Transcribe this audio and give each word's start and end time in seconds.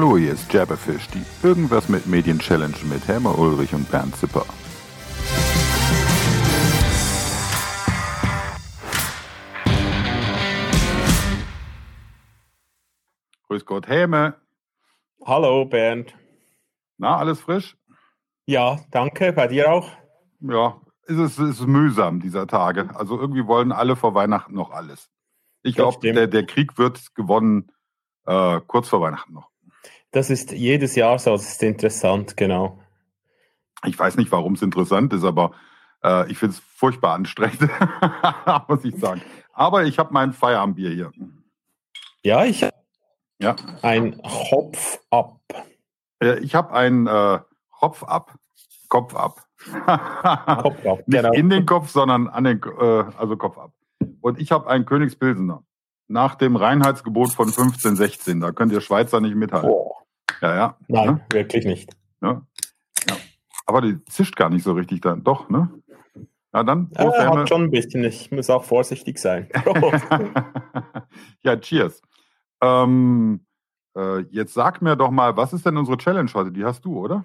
Hallo, 0.00 0.16
hier 0.16 0.34
ist 0.34 0.52
Jabberfish, 0.52 1.08
die 1.08 1.24
Irgendwas 1.42 1.88
mit 1.88 2.06
Medien 2.06 2.38
Challenge 2.38 2.76
mit 2.88 3.08
Helmer 3.08 3.36
Ulrich 3.36 3.74
und 3.74 3.90
Bernd 3.90 4.14
Zipper. 4.14 4.46
Grüß 13.48 13.64
Gott, 13.64 13.88
Helme. 13.88 14.36
Hallo, 15.26 15.64
Bernd. 15.64 16.14
Na, 16.98 17.16
alles 17.16 17.40
frisch? 17.40 17.76
Ja, 18.46 18.78
danke. 18.92 19.32
Bei 19.32 19.48
dir 19.48 19.72
auch? 19.72 19.90
Ja, 20.38 20.80
ist 21.08 21.18
es 21.18 21.40
ist 21.40 21.66
mühsam 21.66 22.20
dieser 22.20 22.46
Tage. 22.46 22.94
Also 22.94 23.18
irgendwie 23.18 23.48
wollen 23.48 23.72
alle 23.72 23.96
vor 23.96 24.14
Weihnachten 24.14 24.54
noch 24.54 24.70
alles. 24.70 25.10
Ich 25.64 25.74
glaube, 25.74 25.98
der, 26.00 26.28
der 26.28 26.46
Krieg 26.46 26.78
wird 26.78 27.16
gewonnen 27.16 27.72
äh, 28.26 28.60
kurz 28.64 28.88
vor 28.88 29.00
Weihnachten 29.00 29.32
noch. 29.32 29.50
Das 30.10 30.30
ist 30.30 30.52
jedes 30.52 30.94
Jahr 30.94 31.18
so, 31.18 31.32
das 31.32 31.48
ist 31.48 31.62
interessant, 31.62 32.36
genau. 32.36 32.80
Ich 33.84 33.98
weiß 33.98 34.16
nicht, 34.16 34.32
warum 34.32 34.54
es 34.54 34.62
interessant 34.62 35.12
ist, 35.12 35.24
aber 35.24 35.52
äh, 36.02 36.30
ich 36.30 36.38
finde 36.38 36.54
es 36.54 36.60
furchtbar 36.60 37.14
anstrengend, 37.14 37.70
muss 38.68 38.84
ich 38.84 38.96
sagen. 38.96 39.22
Aber 39.52 39.84
ich 39.84 39.98
habe 39.98 40.12
mein 40.12 40.32
Feierabendbier 40.32 40.90
hier. 40.90 41.12
Ja, 42.22 42.44
ich 42.44 42.62
habe 42.62 42.74
ja. 43.40 43.56
ein 43.82 44.20
Hopf 44.24 45.00
ab. 45.10 45.40
Äh, 46.20 46.38
ich 46.40 46.54
habe 46.54 46.72
ein 46.72 47.06
äh, 47.06 47.38
Hopf 47.80 48.02
ab, 48.02 48.34
Kopf 48.88 49.14
ab. 49.14 49.44
Kopf 50.62 50.86
ab 50.86 50.98
Nicht 51.06 51.22
genau. 51.22 51.32
in 51.32 51.50
den 51.50 51.66
Kopf, 51.66 51.90
sondern 51.90 52.28
an 52.28 52.44
den, 52.44 52.60
äh, 52.62 53.04
also 53.16 53.36
Kopf 53.36 53.58
ab. 53.58 53.72
Und 54.20 54.40
ich 54.40 54.52
habe 54.52 54.68
einen 54.68 54.86
Königspilsener. 54.86 55.62
Nach 56.10 56.36
dem 56.36 56.56
Reinheitsgebot 56.56 57.34
von 57.34 57.48
1516. 57.48 58.40
Da 58.40 58.52
könnt 58.52 58.72
ihr 58.72 58.80
Schweizer 58.80 59.20
nicht 59.20 59.34
mithalten. 59.34 59.68
Oh. 59.70 59.97
Ja, 60.40 60.54
ja. 60.54 60.76
Nein, 60.88 61.06
ja? 61.06 61.20
wirklich 61.32 61.64
nicht. 61.64 61.96
Ja. 62.20 62.42
ja. 63.08 63.16
Aber 63.66 63.80
die 63.80 64.02
zischt 64.04 64.36
gar 64.36 64.50
nicht 64.50 64.64
so 64.64 64.72
richtig 64.72 65.00
dann. 65.00 65.24
Doch, 65.24 65.48
ne? 65.48 65.70
Ja, 66.52 66.62
dann. 66.62 66.90
Ja, 66.96 67.10
er 67.10 67.30
hat 67.30 67.48
schon 67.48 67.64
ein 67.64 67.70
bisschen. 67.70 68.04
Ich 68.04 68.30
muss 68.30 68.50
auch 68.50 68.64
vorsichtig 68.64 69.18
sein. 69.18 69.48
ja, 71.42 71.56
cheers. 71.56 72.00
Ähm, 72.62 73.44
äh, 73.96 74.20
jetzt 74.30 74.54
sag 74.54 74.82
mir 74.82 74.96
doch 74.96 75.10
mal, 75.10 75.36
was 75.36 75.52
ist 75.52 75.66
denn 75.66 75.76
unsere 75.76 75.98
Challenge 75.98 76.30
heute? 76.32 76.52
Die 76.52 76.64
hast 76.64 76.84
du, 76.84 76.98
oder? 76.98 77.24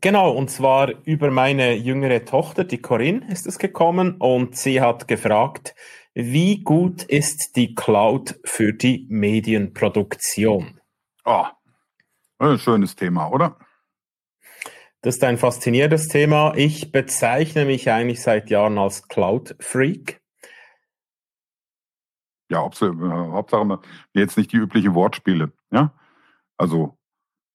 Genau, 0.00 0.32
und 0.32 0.50
zwar 0.50 0.90
über 1.04 1.30
meine 1.30 1.74
jüngere 1.74 2.24
Tochter, 2.24 2.64
die 2.64 2.82
Corinne, 2.82 3.30
ist 3.30 3.46
es 3.46 3.58
gekommen 3.58 4.16
und 4.18 4.56
sie 4.56 4.80
hat 4.80 5.06
gefragt, 5.06 5.76
wie 6.12 6.64
gut 6.64 7.04
ist 7.04 7.54
die 7.54 7.74
Cloud 7.74 8.40
für 8.44 8.72
die 8.72 9.06
Medienproduktion? 9.08 10.80
Oh, 11.24 11.44
ein 12.38 12.58
schönes 12.58 12.96
Thema, 12.96 13.28
oder? 13.28 13.56
Das 15.02 15.16
ist 15.16 15.24
ein 15.24 15.38
faszinierendes 15.38 16.08
Thema. 16.08 16.54
Ich 16.56 16.90
bezeichne 16.90 17.64
mich 17.64 17.90
eigentlich 17.90 18.22
seit 18.22 18.50
Jahren 18.50 18.78
als 18.78 19.08
Cloud-Freak. 19.08 20.20
Ja, 22.50 22.58
Hauptsache 22.60 23.80
jetzt 24.14 24.36
nicht 24.36 24.52
die 24.52 24.56
üblichen 24.56 24.94
Wortspiele. 24.94 25.52
Ja, 25.70 25.92
also 26.56 26.96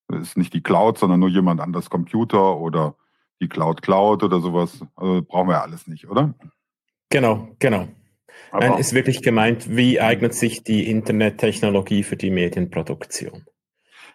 ist 0.10 0.38
nicht 0.38 0.54
die 0.54 0.64
Cloud, 0.64 0.98
sondern 0.98 1.20
nur 1.20 1.30
jemand 1.30 1.62
anders 1.62 1.90
Computer 1.90 2.58
oder 2.58 2.96
die 3.42 3.48
Cloud 3.48 3.82
Cloud 3.82 4.24
oder 4.24 4.40
sowas. 4.40 4.84
Also 4.96 5.22
brauchen 5.22 5.48
wir 5.48 5.56
ja 5.56 5.62
alles 5.62 5.88
nicht, 5.88 6.10
oder? 6.10 6.34
Genau, 7.10 7.50
genau. 7.60 7.88
Aber 8.52 8.70
Nein, 8.70 8.80
ist 8.80 8.94
wirklich 8.94 9.22
gemeint, 9.22 9.76
wie 9.76 10.00
eignet 10.00 10.34
sich 10.34 10.64
die 10.64 10.90
Internettechnologie 10.90 12.04
für 12.04 12.18
die 12.18 12.30
Medienproduktion? 12.30 13.46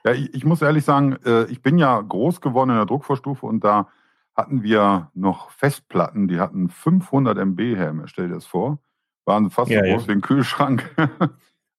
Ja, 0.06 0.12
ich, 0.12 0.33
ich 0.34 0.44
muss 0.44 0.62
ehrlich 0.62 0.84
sagen, 0.84 1.17
äh, 1.25 1.47
ich 1.47 1.62
bin 1.62 1.78
ja 1.78 2.00
groß 2.00 2.41
geworden 2.41 2.71
in 2.71 2.77
der 2.77 2.87
Druckvorstufe 2.87 3.44
und 3.44 3.65
da 3.65 3.89
hatten 4.37 4.62
wir 4.62 5.11
noch 5.15 5.50
Festplatten, 5.50 6.28
die 6.28 6.39
hatten 6.39 6.69
500 6.69 7.37
MB 7.39 7.77
Helme, 7.77 8.06
stell 8.06 8.28
dir 8.28 8.34
das 8.34 8.47
vor. 8.47 8.78
Waren 9.25 9.50
fast 9.50 9.71
ja, 9.71 9.83
so 9.83 9.91
groß 9.91 10.03
ja. 10.03 10.09
wie 10.09 10.12
ein 10.12 10.21
Kühlschrank. 10.21 10.94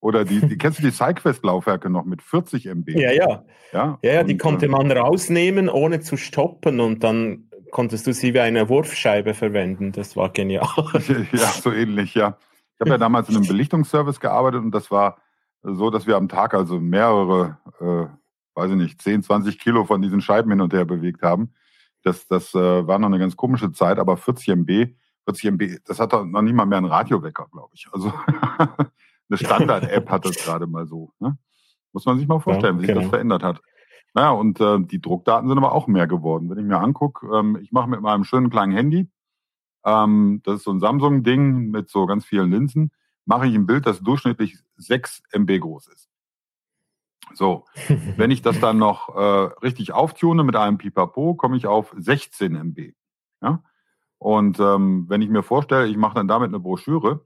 Oder 0.02 0.26
die, 0.26 0.42
die 0.42 0.58
kennst 0.58 0.80
du 0.80 0.84
die 0.84 0.92
SideQuest-Laufwerke 0.92 1.90
noch 1.90 2.04
mit 2.04 2.22
40 2.22 2.66
MB? 2.66 2.90
Ja, 2.90 3.12
ja. 3.12 3.46
Ja, 3.72 4.00
ja, 4.02 4.14
ja 4.14 4.24
die 4.24 4.38
konnte 4.38 4.66
äh, 4.66 4.70
man 4.70 4.92
rausnehmen, 4.92 5.70
ohne 5.70 6.02
zu 6.02 6.18
stoppen 6.18 6.82
und 6.82 7.06
dann 7.06 7.50
konntest 7.72 8.08
du 8.08 8.14
sie 8.14 8.34
wie 8.34 8.42
eine 8.42 8.68
Wurfscheibe 8.68 9.36
verwenden. 9.36 9.94
Das 9.94 10.18
war 10.18 10.30
genial. 10.30 10.68
ja, 11.32 11.48
so 11.48 11.72
ähnlich, 11.72 12.14
ja. 12.14 12.38
Ich 12.76 12.82
habe 12.82 12.92
ja 12.92 12.98
damals 12.98 13.30
in 13.30 13.38
einem 13.38 13.48
Belichtungsservice 13.48 14.20
gearbeitet 14.20 14.62
und 14.62 14.72
das 14.72 14.92
war 14.92 15.18
so, 15.64 15.90
dass 15.90 16.08
wir 16.08 16.16
am 16.18 16.30
Tag 16.30 16.54
also 16.54 16.80
mehrere, 16.80 17.58
äh, 17.80 18.08
weiß 18.56 18.72
ich 18.72 18.78
nicht, 18.78 19.02
10, 19.02 19.24
20 19.24 19.60
Kilo 19.60 19.86
von 19.86 20.02
diesen 20.02 20.22
Scheiben 20.22 20.52
hin 20.52 20.62
und 20.62 20.74
her 20.74 20.86
bewegt 20.86 21.22
haben. 21.22 21.54
Das, 22.04 22.28
das 22.28 22.54
äh, 22.54 22.88
war 22.88 23.00
noch 23.00 23.08
eine 23.08 23.20
ganz 23.20 23.36
komische 23.36 23.72
Zeit, 23.72 24.00
aber 24.00 24.18
40 24.18 24.50
MB, 24.50 24.96
40 25.26 25.46
MB, 25.52 25.78
das 25.86 26.00
hat 26.00 26.14
noch 26.14 26.42
nicht 26.42 26.54
mal 26.54 26.66
mehr 26.66 26.78
einen 26.78 26.88
Radiowecker, 26.88 27.48
glaube 27.52 27.72
ich. 27.74 27.88
Also 27.92 28.14
eine 29.30 29.38
Standard-App 29.38 30.10
hat 30.10 30.26
das 30.26 30.38
gerade 30.38 30.68
mal 30.68 30.88
so. 30.88 31.12
Ne? 31.20 31.38
Muss 31.92 32.06
man 32.06 32.18
sich 32.18 32.28
mal 32.28 32.40
vorstellen, 32.40 32.76
ja, 32.76 32.82
wie 32.82 32.86
sich 32.86 32.94
genau. 32.94 33.02
das 33.02 33.10
verändert 33.10 33.44
hat. 33.44 33.62
Naja, 34.14 34.32
und 34.32 34.60
äh, 34.62 34.80
die 34.80 35.02
Druckdaten 35.02 35.48
sind 35.50 35.58
aber 35.58 35.74
auch 35.74 35.88
mehr 35.88 36.08
geworden. 36.08 36.50
Wenn 36.50 36.58
ich 36.58 36.66
mir 36.66 36.80
angucke, 36.80 37.28
ähm, 37.36 37.58
ich 37.62 37.72
mache 37.72 37.90
mit 37.90 38.02
meinem 38.02 38.24
schönen 38.24 38.50
kleinen 38.50 38.72
Handy, 38.72 39.10
ähm, 39.86 40.42
das 40.44 40.56
ist 40.56 40.64
so 40.64 40.72
ein 40.72 40.80
Samsung-Ding 40.80 41.70
mit 41.70 41.90
so 41.90 42.06
ganz 42.06 42.26
vielen 42.26 42.52
Linsen, 42.52 42.92
mache 43.28 43.48
ich 43.48 43.56
ein 43.56 43.68
Bild, 43.68 43.86
das 43.86 44.00
durchschnittlich 44.00 44.58
6 44.78 45.24
MB 45.34 45.60
groß 45.60 45.88
ist. 45.88 46.10
So, 47.34 47.66
wenn 48.18 48.32
ich 48.32 48.42
das 48.42 48.60
dann 48.60 48.78
noch 48.78 49.16
äh, 49.16 49.54
richtig 49.62 49.94
auftune 49.94 50.44
mit 50.44 50.56
einem 50.56 50.78
Pipapo, 50.78 51.36
komme 51.36 51.58
ich 51.58 51.68
auf 51.68 51.94
16 51.98 52.56
MB. 52.56 52.94
Ja? 53.42 53.64
Und 54.18 54.60
ähm, 54.60 55.06
wenn 55.10 55.22
ich 55.22 55.30
mir 55.30 55.44
vorstelle, 55.44 55.88
ich 55.88 55.98
mache 55.98 56.16
dann 56.16 56.28
damit 56.28 56.50
eine 56.50 56.60
Broschüre, 56.60 57.26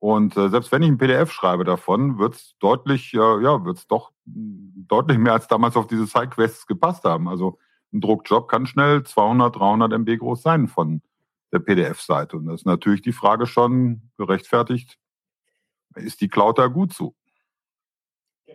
und 0.00 0.36
äh, 0.36 0.48
selbst 0.48 0.70
wenn 0.70 0.82
ich 0.82 0.88
ein 0.88 0.98
PDF 0.98 1.32
schreibe 1.32 1.64
davon, 1.64 2.18
wird 2.18 2.34
es 2.34 2.54
deutlich, 2.60 3.14
äh, 3.14 3.42
ja, 3.42 3.64
wird 3.64 3.78
es 3.78 3.86
doch 3.88 4.12
deutlich 4.24 5.18
mehr 5.18 5.32
als 5.32 5.48
damals 5.48 5.76
auf 5.76 5.88
diese 5.88 6.06
Sidequests 6.06 6.66
gepasst 6.66 7.04
haben. 7.04 7.28
Also 7.28 7.58
ein 7.92 8.00
Druckjob 8.00 8.48
kann 8.48 8.66
schnell 8.66 9.02
200, 9.02 9.56
300 9.56 9.92
MB 9.92 10.18
groß 10.18 10.42
sein 10.42 10.68
von 10.68 11.02
der 11.52 11.58
PDF-Seite. 11.58 12.36
Und 12.36 12.46
das 12.46 12.60
ist 12.60 12.66
natürlich 12.66 13.02
die 13.02 13.12
Frage 13.12 13.46
schon 13.46 14.02
gerechtfertigt, 14.18 14.98
ist 15.98 16.20
die 16.20 16.28
Cloud 16.28 16.58
da 16.58 16.66
gut 16.66 16.92
zu? 16.92 17.14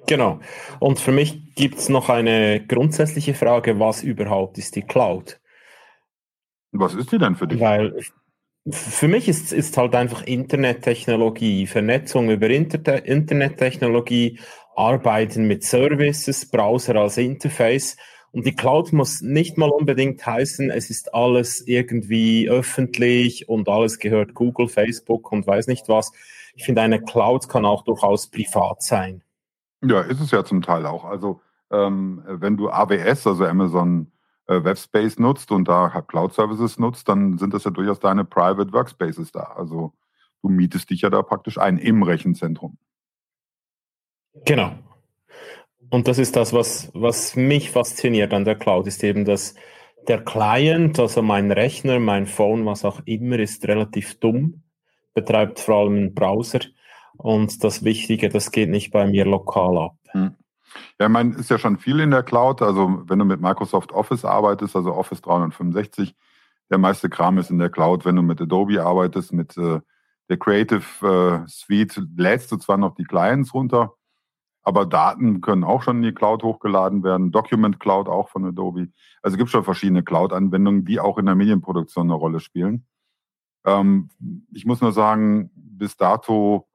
Genau. 0.08 0.40
Und 0.80 1.00
für 1.00 1.12
mich 1.12 1.56
gibt 1.56 1.78
es 1.78 1.90
noch 1.90 2.10
eine 2.10 2.66
grundsätzliche 2.66 3.34
Frage, 3.34 3.80
was 3.80 4.04
überhaupt 4.04 4.58
ist 4.58 4.76
die 4.76 4.82
Cloud? 4.82 5.40
Was 6.72 6.96
ist 6.96 7.12
die 7.12 7.18
denn 7.20 7.36
für 7.36 7.48
dich? 7.48 7.60
Weil 7.60 8.00
für 8.70 9.08
mich 9.08 9.28
ist, 9.28 9.52
ist 9.52 9.78
halt 9.78 9.94
einfach 9.96 10.24
Internettechnologie, 10.24 11.68
Vernetzung 11.68 12.30
über 12.30 12.50
Inter 12.50 13.06
Internettechnologie, 13.06 14.40
Arbeiten 14.76 15.46
mit 15.46 15.64
Services, 15.64 16.50
Browser 16.50 16.96
als 16.96 17.18
Interface. 17.18 17.98
Und 18.32 18.48
die 18.48 18.56
Cloud 18.56 18.94
muss 18.94 19.22
nicht 19.22 19.58
mal 19.58 19.70
unbedingt 19.70 20.26
heißen, 20.26 20.72
es 20.72 20.90
ist 20.90 21.14
alles 21.14 21.62
irgendwie 21.68 22.50
öffentlich 22.50 23.48
und 23.48 23.70
alles 23.70 24.00
gehört 24.00 24.34
Google, 24.34 24.68
Facebook 24.68 25.32
und 25.32 25.46
weiß 25.46 25.68
nicht 25.68 25.88
was. 25.88 26.12
Ich 26.54 26.66
finde, 26.66 26.82
eine 26.82 27.02
Cloud 27.02 27.50
kann 27.50 27.66
auch 27.66 27.84
durchaus 27.84 28.28
privat 28.28 28.82
sein. 28.84 29.24
Ja, 29.84 30.02
ist 30.02 30.22
es 30.22 30.32
ja 30.32 30.44
zum 30.46 30.62
Teil 30.62 30.86
auch. 30.86 31.04
Also 31.04 31.42
ähm, 31.72 32.24
wenn 32.26 32.58
du 32.58 32.70
AWS, 32.70 33.28
also 33.28 33.46
Amazon 33.46 34.12
äh, 34.48 34.64
Webspace 34.64 35.20
nutzt 35.20 35.52
und 35.52 35.68
da 35.68 35.90
Cloud 36.08 36.34
Services 36.34 36.78
nutzt, 36.78 37.10
dann 37.10 37.38
sind 37.38 37.54
das 37.54 37.64
ja 37.64 37.72
durchaus 37.72 38.00
deine 38.00 38.24
Private 38.26 38.72
Workspaces 38.72 39.32
da. 39.32 39.54
Also 39.56 39.94
du 40.42 40.50
mietest 40.50 40.90
dich 40.90 41.02
ja 41.02 41.10
da 41.10 41.22
praktisch 41.22 41.58
ein 41.58 41.78
im 41.78 42.04
Rechenzentrum. 42.04 42.78
Genau. 44.46 44.74
Und 45.90 46.08
das 46.08 46.18
ist 46.18 46.36
das, 46.36 46.54
was, 46.54 46.92
was 46.94 47.36
mich 47.36 47.70
fasziniert 47.72 48.34
an 48.34 48.46
der 48.46 48.56
Cloud, 48.56 48.88
ist 48.88 49.04
eben, 49.04 49.26
dass 49.26 49.56
der 50.08 50.24
Client, 50.24 51.00
also 51.00 51.22
mein 51.22 51.52
Rechner, 51.52 52.00
mein 52.00 52.26
Phone, 52.26 52.66
was 52.66 52.84
auch 52.84 53.02
immer, 53.06 53.40
ist 53.40 53.68
relativ 53.68 54.20
dumm, 54.20 54.63
betreibt 55.14 55.60
vor 55.60 55.76
allem 55.76 55.96
einen 55.96 56.14
Browser. 56.14 56.60
Und 57.18 57.64
das 57.64 57.84
Wichtige, 57.84 58.30
das 58.30 58.52
geht 58.52 58.70
nicht 58.70 58.92
bei 58.92 59.06
mir 59.06 59.26
lokal 59.26 59.78
ab. 59.78 59.96
Hm. 60.12 60.36
Ja, 61.00 61.06
ich 61.06 61.12
meine, 61.12 61.36
ist 61.36 61.50
ja 61.50 61.60
schon 61.60 61.78
viel 61.78 62.00
in 62.00 62.12
der 62.12 62.24
Cloud. 62.24 62.62
Also 62.62 63.04
wenn 63.06 63.20
du 63.20 63.26
mit 63.26 63.42
Microsoft 63.42 63.92
Office 63.92 64.26
arbeitest, 64.26 64.76
also 64.76 64.94
Office 64.94 65.22
365, 65.22 66.16
der 66.70 66.78
meiste 66.78 67.10
Kram 67.10 67.38
ist 67.38 67.52
in 67.52 67.60
der 67.60 67.70
Cloud. 67.70 68.06
Wenn 68.06 68.16
du 68.16 68.22
mit 68.22 68.42
Adobe 68.42 68.84
arbeitest, 68.84 69.34
mit 69.34 69.56
äh, 69.58 69.80
der 70.30 70.38
Creative 70.38 71.44
äh, 71.46 71.48
Suite, 71.48 72.02
lädst 72.16 72.52
du 72.52 72.58
zwar 72.58 72.78
noch 72.78 72.96
die 72.96 73.04
Clients 73.04 73.54
runter, 73.54 73.94
aber 74.64 74.86
Daten 74.86 75.42
können 75.42 75.64
auch 75.64 75.84
schon 75.84 75.98
in 75.98 76.04
die 76.04 76.14
Cloud 76.14 76.44
hochgeladen 76.44 77.04
werden. 77.04 77.32
Document 77.32 77.80
Cloud 77.80 78.08
auch 78.08 78.30
von 78.30 78.46
Adobe. 78.46 78.88
Also 79.22 79.36
es 79.36 79.38
gibt 79.38 79.50
schon 79.50 79.64
verschiedene 79.64 80.04
Cloud-Anwendungen, 80.04 80.86
die 80.86 81.00
auch 81.00 81.18
in 81.18 81.26
der 81.26 81.36
Medienproduktion 81.36 82.08
eine 82.08 82.14
Rolle 82.14 82.40
spielen. 82.40 82.86
Ähm, 83.66 84.10
ich 84.52 84.66
muss 84.66 84.82
nur 84.82 84.92
sagen, 84.92 85.52
bis 85.56 85.98
dato 85.98 86.68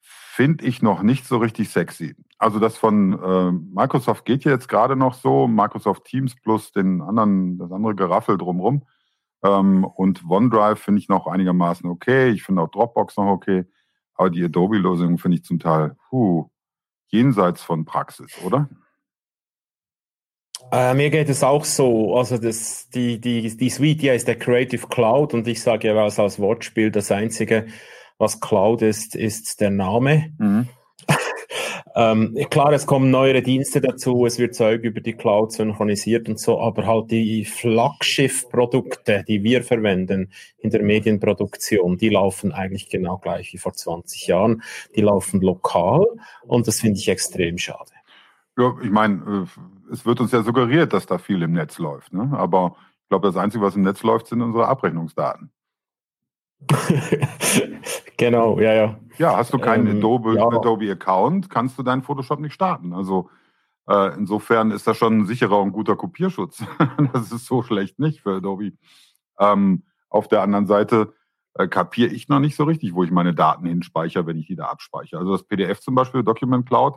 finde 0.00 0.66
ich 0.66 0.82
noch 0.82 1.02
nicht 1.02 1.26
so 1.26 1.38
richtig 1.38 1.70
sexy. 1.70 2.14
Also 2.38 2.58
das 2.58 2.76
von 2.76 3.12
äh, 3.14 3.52
Microsoft 3.52 4.24
geht 4.24 4.44
ja 4.44 4.52
jetzt 4.52 4.68
gerade 4.68 4.94
noch 4.94 5.14
so, 5.14 5.48
Microsoft 5.48 6.04
Teams 6.04 6.36
plus 6.36 6.72
den 6.72 7.00
anderen, 7.00 7.58
das 7.58 7.72
andere 7.72 7.94
Geraffel 7.94 8.36
drumrum. 8.36 8.86
Ähm, 9.42 9.84
und 9.84 10.28
OneDrive 10.28 10.78
finde 10.78 11.00
ich 11.00 11.08
noch 11.08 11.26
einigermaßen 11.26 11.88
okay. 11.88 12.28
Ich 12.30 12.42
finde 12.42 12.62
auch 12.62 12.70
Dropbox 12.70 13.16
noch 13.16 13.26
okay. 13.26 13.64
Aber 14.14 14.30
die 14.30 14.44
Adobe-Lösung 14.44 15.18
finde 15.18 15.38
ich 15.38 15.44
zum 15.44 15.58
Teil 15.58 15.96
puh, 16.08 16.50
jenseits 17.08 17.62
von 17.62 17.84
Praxis, 17.84 18.32
oder? 18.44 18.68
Äh, 20.72 20.94
mir 20.94 21.10
geht 21.10 21.28
es 21.28 21.44
auch 21.44 21.64
so. 21.64 22.16
Also 22.16 22.38
das, 22.38 22.88
die, 22.88 23.20
die, 23.20 23.56
die 23.56 23.70
Suite 23.70 24.02
ja 24.02 24.14
ist 24.14 24.26
der 24.26 24.38
Creative 24.38 24.86
Cloud 24.88 25.34
und 25.34 25.46
ich 25.46 25.62
sage 25.62 25.88
ja 25.88 25.96
was 25.96 26.18
als 26.18 26.38
Wortspiel, 26.38 26.90
das 26.90 27.12
Einzige, 27.12 27.66
was 28.18 28.40
Cloud 28.40 28.82
ist, 28.82 29.14
ist 29.14 29.60
der 29.60 29.70
Name. 29.70 30.32
Mhm. 30.38 30.68
ähm, 31.94 32.36
klar, 32.50 32.72
es 32.72 32.86
kommen 32.86 33.10
neuere 33.12 33.42
Dienste 33.42 33.80
dazu, 33.80 34.26
es 34.26 34.38
wird 34.38 34.56
Zeug 34.56 34.82
über 34.82 35.00
die 35.00 35.12
Cloud 35.12 35.52
synchronisiert 35.52 36.28
und 36.28 36.40
so, 36.40 36.60
aber 36.60 36.84
halt 36.84 37.12
die 37.12 37.44
Flaggschiff-Produkte, 37.44 39.24
die 39.28 39.44
wir 39.44 39.62
verwenden 39.62 40.32
in 40.58 40.70
der 40.70 40.82
Medienproduktion, 40.82 41.96
die 41.96 42.08
laufen 42.08 42.50
eigentlich 42.52 42.88
genau 42.88 43.18
gleich 43.18 43.52
wie 43.52 43.58
vor 43.58 43.74
20 43.74 44.26
Jahren. 44.26 44.62
Die 44.96 45.02
laufen 45.02 45.40
lokal 45.40 46.06
und 46.42 46.66
das 46.66 46.80
finde 46.80 46.98
ich 46.98 47.08
extrem 47.08 47.56
schade. 47.56 47.92
Ja, 48.58 48.74
ich 48.82 48.90
meine, 48.90 49.46
äh, 49.46 49.60
es 49.90 50.06
wird 50.06 50.20
uns 50.20 50.32
ja 50.32 50.42
suggeriert, 50.42 50.92
dass 50.92 51.06
da 51.06 51.18
viel 51.18 51.42
im 51.42 51.52
Netz 51.52 51.78
läuft. 51.78 52.12
Ne? 52.12 52.30
Aber 52.36 52.76
ich 53.02 53.08
glaube, 53.08 53.28
das 53.28 53.36
Einzige, 53.36 53.64
was 53.64 53.76
im 53.76 53.82
Netz 53.82 54.02
läuft, 54.02 54.26
sind 54.26 54.42
unsere 54.42 54.66
Abrechnungsdaten. 54.66 55.50
genau, 58.16 58.58
ja, 58.58 58.72
ja. 58.72 58.98
Ja, 59.18 59.36
hast 59.36 59.52
du 59.52 59.58
keinen 59.58 59.86
ähm, 59.86 59.98
Adobe, 59.98 60.36
ja. 60.36 60.46
Adobe 60.46 60.90
Account, 60.90 61.50
kannst 61.50 61.78
du 61.78 61.82
deinen 61.82 62.02
Photoshop 62.02 62.40
nicht 62.40 62.54
starten. 62.54 62.92
Also 62.92 63.30
äh, 63.88 64.14
insofern 64.14 64.70
ist 64.70 64.86
das 64.86 64.96
schon 64.96 65.18
ein 65.18 65.26
sicherer 65.26 65.60
und 65.60 65.72
guter 65.72 65.96
Kopierschutz. 65.96 66.64
das 67.12 67.32
ist 67.32 67.46
so 67.46 67.62
schlecht 67.62 67.98
nicht 67.98 68.22
für 68.22 68.36
Adobe. 68.36 68.72
Ähm, 69.38 69.84
auf 70.08 70.28
der 70.28 70.42
anderen 70.42 70.66
Seite 70.66 71.14
äh, 71.54 71.68
kapiere 71.68 72.12
ich 72.12 72.28
noch 72.28 72.40
nicht 72.40 72.56
so 72.56 72.64
richtig, 72.64 72.94
wo 72.94 73.04
ich 73.04 73.10
meine 73.10 73.34
Daten 73.34 73.66
hinspeichere, 73.66 74.26
wenn 74.26 74.38
ich 74.38 74.46
die 74.46 74.56
da 74.56 74.66
abspeichere. 74.66 75.20
Also 75.20 75.32
das 75.32 75.44
PDF 75.44 75.80
zum 75.80 75.94
Beispiel, 75.94 76.22
Document 76.22 76.66
Cloud, 76.66 76.96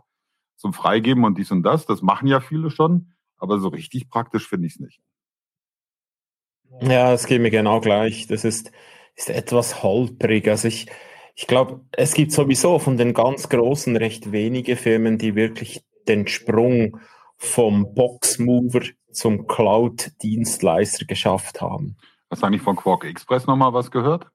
zum 0.60 0.74
Freigeben 0.74 1.24
und 1.24 1.38
dies 1.38 1.52
und 1.52 1.64
das, 1.64 1.86
das 1.86 2.02
machen 2.02 2.28
ja 2.28 2.42
viele 2.42 2.70
schon, 2.70 3.14
aber 3.38 3.60
so 3.60 3.70
richtig 3.70 4.10
praktisch 4.10 4.48
finde 4.48 4.68
ich 4.68 4.74
es 4.74 4.80
nicht. 4.80 5.02
Ja, 6.82 7.14
es 7.14 7.26
geht 7.26 7.42
mir 7.42 7.50
genau 7.50 7.80
gleich. 7.80 8.28
Das 8.28 8.44
ist, 8.44 8.72
ist 9.16 9.30
etwas 9.30 9.82
holprig. 9.82 10.48
Also 10.48 10.68
ich, 10.68 10.88
ich 11.34 11.48
glaube, 11.48 11.82
es 11.92 12.14
gibt 12.14 12.32
sowieso 12.32 12.78
von 12.78 12.98
den 12.98 13.14
ganz 13.14 13.50
großen 13.50 13.96
recht 13.96 14.32
wenige 14.32 14.76
Firmen, 14.76 15.18
die 15.18 15.36
wirklich 15.36 15.82
den 16.08 16.28
Sprung 16.28 17.00
vom 17.38 17.94
Boxmover 17.96 18.82
zum 19.12 19.48
Cloud-Dienstleister 19.48 21.06
geschafft 21.06 21.62
haben. 21.62 21.96
Hast 22.30 22.44
du 22.44 22.48
eigentlich 22.48 22.62
von 22.62 22.76
Quark 22.76 23.06
Express 23.06 23.48
nochmal 23.48 23.74
was 23.74 23.90
gehört? 23.90 24.28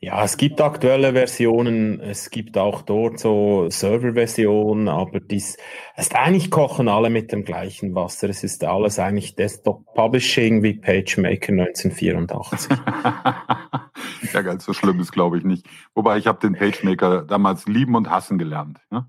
Ja, 0.00 0.22
es 0.22 0.36
gibt 0.36 0.60
aktuelle 0.60 1.12
Versionen, 1.12 1.98
es 1.98 2.30
gibt 2.30 2.56
auch 2.56 2.82
dort 2.82 3.18
so 3.18 3.68
Server-Versionen, 3.68 4.86
aber 4.86 5.18
dies, 5.18 5.56
es 5.96 6.06
ist 6.06 6.14
eigentlich 6.14 6.52
kochen 6.52 6.88
alle 6.88 7.10
mit 7.10 7.32
dem 7.32 7.44
gleichen 7.44 7.96
Wasser. 7.96 8.28
Es 8.28 8.44
ist 8.44 8.62
alles 8.62 9.00
eigentlich 9.00 9.34
Desktop 9.34 9.92
Publishing 9.94 10.62
wie 10.62 10.74
PageMaker 10.74 11.50
1984. 11.52 12.78
ja, 14.32 14.42
ganz 14.42 14.64
so 14.64 14.72
schlimm 14.72 15.00
ist, 15.00 15.10
glaube 15.10 15.36
ich, 15.36 15.42
nicht. 15.42 15.66
Wobei 15.96 16.16
ich 16.18 16.28
habe 16.28 16.38
den 16.38 16.54
PageMaker 16.54 17.22
damals 17.22 17.66
lieben 17.66 17.96
und 17.96 18.08
hassen 18.08 18.38
gelernt. 18.38 18.78
Ne? 18.92 19.04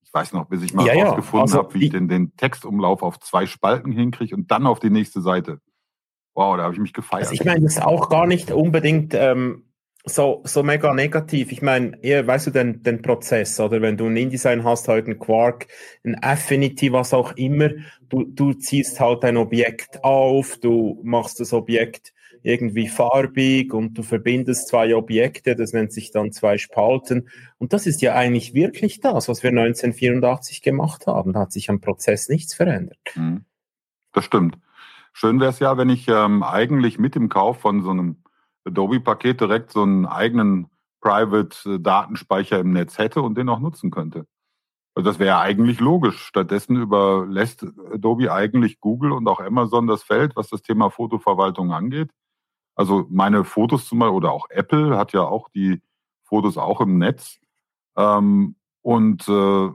Ich 0.00 0.14
weiß 0.14 0.32
noch, 0.32 0.46
bis 0.46 0.62
ich 0.62 0.72
mal 0.72 0.86
ja, 0.86 0.94
rausgefunden 0.94 1.40
ja. 1.40 1.42
also, 1.42 1.58
habe, 1.58 1.74
wie 1.74 1.84
ich 1.84 1.90
den, 1.90 2.08
den 2.08 2.34
Textumlauf 2.38 3.02
auf 3.02 3.20
zwei 3.20 3.44
Spalten 3.44 3.92
hinkriege 3.92 4.34
und 4.34 4.50
dann 4.50 4.66
auf 4.66 4.80
die 4.80 4.88
nächste 4.88 5.20
Seite. 5.20 5.60
Wow, 6.32 6.56
da 6.56 6.62
habe 6.62 6.72
ich 6.72 6.80
mich 6.80 6.94
gefeiert. 6.94 7.24
Also 7.24 7.34
ich 7.34 7.44
meine, 7.44 7.60
das 7.60 7.76
ist 7.76 7.82
auch 7.82 8.08
gar 8.08 8.26
nicht 8.26 8.50
unbedingt 8.50 9.12
ähm, 9.12 9.65
so, 10.08 10.42
so 10.44 10.62
mega 10.62 10.94
negativ. 10.94 11.50
Ich 11.50 11.62
meine, 11.62 11.98
eher, 12.02 12.26
weißt 12.26 12.46
du, 12.46 12.50
den, 12.52 12.82
den 12.82 13.02
Prozess, 13.02 13.58
oder 13.58 13.82
wenn 13.82 13.96
du 13.96 14.06
ein 14.06 14.16
InDesign 14.16 14.62
hast, 14.62 14.88
halt 14.88 15.08
ein 15.08 15.18
Quark, 15.18 15.66
ein 16.04 16.16
Affinity, 16.22 16.92
was 16.92 17.12
auch 17.12 17.32
immer, 17.32 17.70
du, 18.08 18.24
du 18.24 18.54
ziehst 18.54 19.00
halt 19.00 19.24
ein 19.24 19.36
Objekt 19.36 20.04
auf, 20.04 20.58
du 20.58 21.00
machst 21.02 21.40
das 21.40 21.52
Objekt 21.52 22.14
irgendwie 22.42 22.86
farbig 22.86 23.74
und 23.74 23.98
du 23.98 24.04
verbindest 24.04 24.68
zwei 24.68 24.94
Objekte, 24.94 25.56
das 25.56 25.72
nennt 25.72 25.92
sich 25.92 26.12
dann 26.12 26.30
zwei 26.30 26.58
Spalten. 26.58 27.28
Und 27.58 27.72
das 27.72 27.88
ist 27.88 28.00
ja 28.00 28.14
eigentlich 28.14 28.54
wirklich 28.54 29.00
das, 29.00 29.28
was 29.28 29.42
wir 29.42 29.50
1984 29.50 30.62
gemacht 30.62 31.08
haben. 31.08 31.32
Da 31.32 31.40
hat 31.40 31.52
sich 31.52 31.68
am 31.68 31.80
Prozess 31.80 32.28
nichts 32.28 32.54
verändert. 32.54 33.00
Mhm. 33.16 33.44
Das 34.12 34.24
stimmt. 34.24 34.58
Schön 35.12 35.40
wäre 35.40 35.50
es 35.50 35.58
ja, 35.58 35.76
wenn 35.76 35.88
ich 35.88 36.06
ähm, 36.06 36.44
eigentlich 36.44 37.00
mit 37.00 37.16
dem 37.16 37.28
Kauf 37.28 37.58
von 37.58 37.82
so 37.82 37.90
einem 37.90 38.18
Adobe-Paket 38.66 39.40
direkt 39.40 39.72
so 39.72 39.82
einen 39.82 40.06
eigenen 40.06 40.68
Private-Datenspeicher 41.00 42.58
im 42.58 42.72
Netz 42.72 42.98
hätte 42.98 43.22
und 43.22 43.36
den 43.38 43.48
auch 43.48 43.60
nutzen 43.60 43.90
könnte. 43.90 44.26
Also 44.94 45.10
das 45.10 45.18
wäre 45.18 45.38
eigentlich 45.38 45.78
logisch. 45.78 46.22
Stattdessen 46.22 46.76
überlässt 46.76 47.66
Adobe 47.92 48.32
eigentlich 48.32 48.80
Google 48.80 49.12
und 49.12 49.28
auch 49.28 49.40
Amazon 49.40 49.86
das 49.86 50.02
Feld, 50.02 50.36
was 50.36 50.48
das 50.48 50.62
Thema 50.62 50.90
Fotoverwaltung 50.90 51.72
angeht. 51.72 52.10
Also 52.74 53.06
meine 53.10 53.44
Fotos 53.44 53.86
zum 53.86 53.98
Beispiel 53.98 54.16
oder 54.16 54.32
auch 54.32 54.48
Apple 54.50 54.96
hat 54.96 55.12
ja 55.12 55.22
auch 55.22 55.48
die 55.50 55.82
Fotos 56.24 56.56
auch 56.56 56.80
im 56.80 56.98
Netz. 56.98 57.38
Ähm, 57.96 58.56
und 58.80 59.28
äh, 59.28 59.70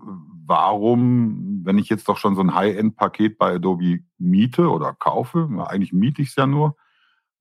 warum, 0.46 1.62
wenn 1.66 1.78
ich 1.78 1.90
jetzt 1.90 2.10
doch 2.10 2.18
schon 2.18 2.36
so 2.36 2.42
ein 2.42 2.56
High-End-Paket 2.56 3.38
bei 3.38 3.56
Adobe 3.56 4.00
miete 4.18 4.70
oder 4.70 4.94
kaufe, 4.94 5.50
eigentlich 5.66 5.94
miete 5.94 6.22
ich 6.22 6.30
es 6.30 6.36
ja 6.36 6.48
nur, 6.48 6.76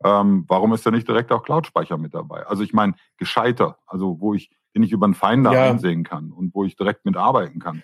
ähm, 0.05 0.45
warum 0.49 0.73
ist 0.73 0.87
da 0.87 0.91
nicht 0.91 1.09
direkt 1.09 1.31
auch 1.33 1.43
Cloud-Speicher 1.43 1.99
mit 1.99 2.15
dabei? 2.15 2.47
Also 2.47 2.63
ich 2.63 2.73
meine, 2.73 2.95
gescheiter, 3.19 3.79
also 3.87 4.21
wo 4.21 4.35
ich, 4.35 4.51
den 4.75 4.83
ich 4.83 4.93
über 4.93 5.07
einen 5.07 5.15
Finder 5.15 5.53
ja. 5.53 5.71
einsehen 5.71 6.05
kann 6.05 6.33
und 6.33 6.55
wo 6.55 6.65
ich 6.65 6.77
direkt 6.77 7.05
mitarbeiten 7.05 7.61
kann. 7.61 7.83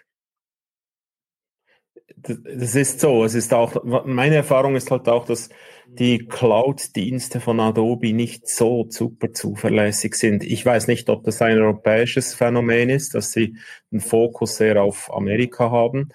Das 2.17 2.75
ist 2.75 3.01
so. 3.01 3.25
Es 3.25 3.35
ist 3.35 3.53
auch, 3.53 3.85
meine 3.85 4.37
Erfahrung 4.37 4.75
ist 4.77 4.91
halt 4.91 5.09
auch, 5.09 5.27
dass 5.27 5.51
die 5.87 6.27
Cloud-Dienste 6.27 7.41
von 7.41 7.61
Adobe 7.61 8.13
nicht 8.13 8.49
so 8.49 8.87
super 8.89 9.33
zuverlässig 9.33 10.15
sind. 10.15 10.43
Ich 10.43 10.65
weiß 10.65 10.89
nicht, 10.89 11.09
ob 11.11 11.25
das 11.25 11.43
ein 11.43 11.59
europäisches 11.59 12.35
Phänomen 12.35 12.91
ist, 12.91 13.15
dass 13.15 13.33
sie 13.33 13.59
den 13.93 14.01
Fokus 14.01 14.57
sehr 14.57 14.83
auf 14.83 15.13
Amerika 15.15 15.71
haben. 15.71 16.09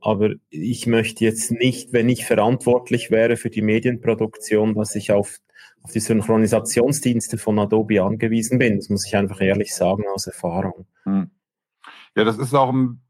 Aber 0.00 0.30
ich 0.48 0.86
möchte 0.86 1.24
jetzt 1.24 1.50
nicht, 1.50 1.92
wenn 1.92 2.08
ich 2.08 2.24
verantwortlich 2.24 3.10
wäre 3.10 3.36
für 3.36 3.50
die 3.50 3.62
Medienproduktion, 3.62 4.74
dass 4.74 4.94
ich 4.94 5.12
auf 5.12 5.38
auf 5.88 5.92
die 5.92 6.00
Synchronisationsdienste 6.00 7.38
von 7.38 7.58
Adobe 7.58 8.02
angewiesen 8.02 8.58
bin. 8.58 8.76
Das 8.76 8.90
muss 8.90 9.06
ich 9.06 9.16
einfach 9.16 9.40
ehrlich 9.40 9.74
sagen 9.74 10.04
aus 10.14 10.26
Erfahrung. 10.26 10.86
Hm. 11.04 11.30
Ja, 12.14 12.24
das 12.24 12.36
ist 12.36 12.54
auch 12.54 12.70
ein, 12.70 13.00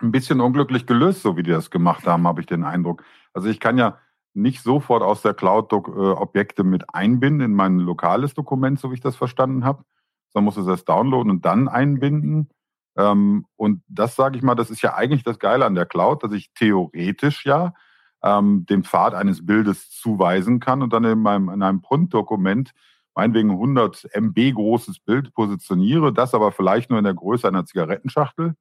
ein 0.00 0.10
bisschen 0.10 0.40
unglücklich 0.40 0.84
gelöst, 0.84 1.22
so 1.22 1.36
wie 1.36 1.44
die 1.44 1.52
das 1.52 1.70
gemacht 1.70 2.08
haben, 2.08 2.26
habe 2.26 2.40
ich 2.40 2.48
den 2.48 2.64
Eindruck. 2.64 3.04
Also 3.32 3.48
ich 3.48 3.60
kann 3.60 3.78
ja 3.78 3.98
nicht 4.34 4.62
sofort 4.62 5.04
aus 5.04 5.22
der 5.22 5.32
Cloud 5.32 5.72
äh, 5.72 5.76
Objekte 5.76 6.64
mit 6.64 6.92
einbinden 6.92 7.52
in 7.52 7.54
mein 7.54 7.78
lokales 7.78 8.34
Dokument, 8.34 8.80
so 8.80 8.90
wie 8.90 8.94
ich 8.94 9.00
das 9.00 9.14
verstanden 9.14 9.64
habe, 9.64 9.84
sondern 10.32 10.46
muss 10.46 10.56
es 10.56 10.66
erst 10.66 10.88
downloaden 10.88 11.30
und 11.30 11.44
dann 11.44 11.68
einbinden. 11.68 12.48
Ähm, 12.96 13.46
und 13.54 13.82
das 13.86 14.16
sage 14.16 14.36
ich 14.36 14.42
mal, 14.42 14.56
das 14.56 14.70
ist 14.70 14.82
ja 14.82 14.94
eigentlich 14.94 15.22
das 15.22 15.38
Geile 15.38 15.66
an 15.66 15.76
der 15.76 15.86
Cloud, 15.86 16.24
dass 16.24 16.32
ich 16.32 16.52
theoretisch 16.54 17.46
ja 17.46 17.74
ähm, 18.22 18.66
dem 18.66 18.84
Pfad 18.84 19.14
eines 19.14 19.44
Bildes 19.44 19.90
zuweisen 19.90 20.60
kann 20.60 20.82
und 20.82 20.92
dann 20.92 21.04
in, 21.04 21.20
meinem, 21.20 21.48
in 21.48 21.62
einem 21.62 21.80
Print-Dokument 21.80 22.72
meinetwegen 23.14 23.50
100 23.50 24.08
MB 24.14 24.54
großes 24.54 25.00
Bild 25.00 25.32
positioniere, 25.34 26.12
das 26.12 26.34
aber 26.34 26.52
vielleicht 26.52 26.90
nur 26.90 26.98
in 26.98 27.04
der 27.04 27.14
Größe 27.14 27.48
einer 27.48 27.64
Zigarettenschachtel 27.64 28.54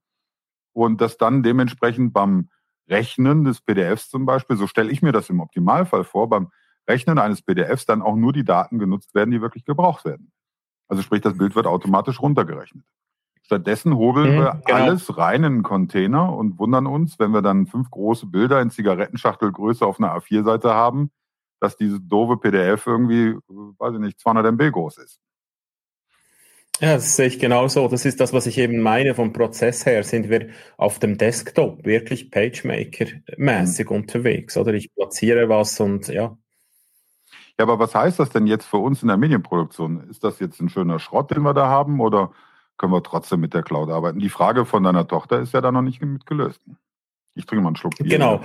und 0.73 1.01
das 1.01 1.17
dann 1.17 1.43
dementsprechend 1.43 2.13
beim 2.13 2.49
Rechnen 2.89 3.43
des 3.43 3.61
PDFs 3.61 4.09
zum 4.09 4.25
Beispiel, 4.25 4.57
so 4.57 4.67
stelle 4.67 4.91
ich 4.91 5.01
mir 5.01 5.11
das 5.11 5.29
im 5.29 5.41
Optimalfall 5.41 6.03
vor, 6.03 6.29
beim 6.29 6.49
Rechnen 6.87 7.19
eines 7.19 7.41
PDFs 7.41 7.85
dann 7.85 8.01
auch 8.01 8.15
nur 8.15 8.33
die 8.33 8.45
Daten 8.45 8.79
genutzt 8.79 9.13
werden, 9.13 9.31
die 9.31 9.41
wirklich 9.41 9.65
gebraucht 9.65 10.05
werden. 10.05 10.31
Also 10.87 11.03
sprich, 11.03 11.21
das 11.21 11.37
Bild 11.37 11.55
wird 11.55 11.67
automatisch 11.67 12.21
runtergerechnet. 12.21 12.85
Stattdessen 13.47 13.95
hobeln 13.95 14.35
mhm, 14.35 14.39
wir 14.39 14.61
genau. 14.65 14.77
alles 14.77 15.17
rein 15.17 15.45
in 15.45 15.45
einen 15.45 15.63
Container 15.63 16.35
und 16.35 16.59
wundern 16.59 16.85
uns, 16.85 17.17
wenn 17.17 17.31
wir 17.31 17.41
dann 17.41 17.65
fünf 17.65 17.89
große 17.89 18.25
Bilder 18.25 18.61
in 18.61 18.71
Zigarettenschachtelgröße 18.71 19.85
auf 19.85 19.99
einer 19.99 20.13
A4-Seite 20.17 20.73
haben, 20.73 21.11
dass 21.61 21.77
diese 21.77 22.01
doofe 22.01 22.35
PDF 22.35 22.85
irgendwie, 22.85 23.35
weiß 23.47 23.93
ich 23.93 24.01
nicht, 24.01 24.19
200 24.19 24.47
MB 24.47 24.73
groß 24.73 24.97
ist. 24.97 25.21
Ja, 26.81 26.95
das 26.95 27.15
sehe 27.15 27.27
ich 27.27 27.39
genauso. 27.39 27.87
Das 27.87 28.03
ist 28.03 28.19
das, 28.19 28.33
was 28.33 28.47
ich 28.47 28.57
eben 28.57 28.81
meine. 28.81 29.15
Vom 29.15 29.31
Prozess 29.31 29.85
her 29.85 30.03
sind 30.03 30.29
wir 30.29 30.49
auf 30.75 30.99
dem 30.99 31.17
Desktop 31.17 31.85
wirklich 31.85 32.29
PageMaker-mäßig 32.31 33.89
mhm. 33.89 33.95
unterwegs, 33.95 34.57
oder? 34.57 34.73
Ich 34.73 34.93
platziere 34.93 35.47
was 35.47 35.79
und 35.79 36.09
ja. 36.09 36.37
Ja, 37.57 37.63
aber 37.63 37.79
was 37.79 37.95
heißt 37.95 38.19
das 38.19 38.29
denn 38.29 38.45
jetzt 38.45 38.65
für 38.65 38.77
uns 38.77 39.01
in 39.03 39.07
der 39.07 39.15
Medienproduktion? 39.15 40.09
Ist 40.09 40.25
das 40.25 40.39
jetzt 40.39 40.59
ein 40.59 40.67
schöner 40.67 40.99
Schrott, 40.99 41.31
den 41.31 41.43
wir 41.43 41.53
da 41.53 41.67
haben, 41.67 42.01
oder 42.01 42.33
können 42.77 42.93
wir 42.93 43.03
trotzdem 43.03 43.39
mit 43.39 43.53
der 43.53 43.63
Cloud 43.63 43.89
arbeiten. 43.89 44.19
Die 44.19 44.29
Frage 44.29 44.65
von 44.65 44.83
deiner 44.83 45.07
Tochter 45.07 45.39
ist 45.39 45.53
ja 45.53 45.61
da 45.61 45.71
noch 45.71 45.81
nicht 45.81 46.01
mit 46.01 46.25
gelöst. 46.25 46.61
Ich 47.35 47.45
trinke 47.45 47.63
mal 47.63 47.69
einen 47.69 47.75
Schluck 47.75 47.95
Bier. 47.97 48.09
Genau. 48.09 48.41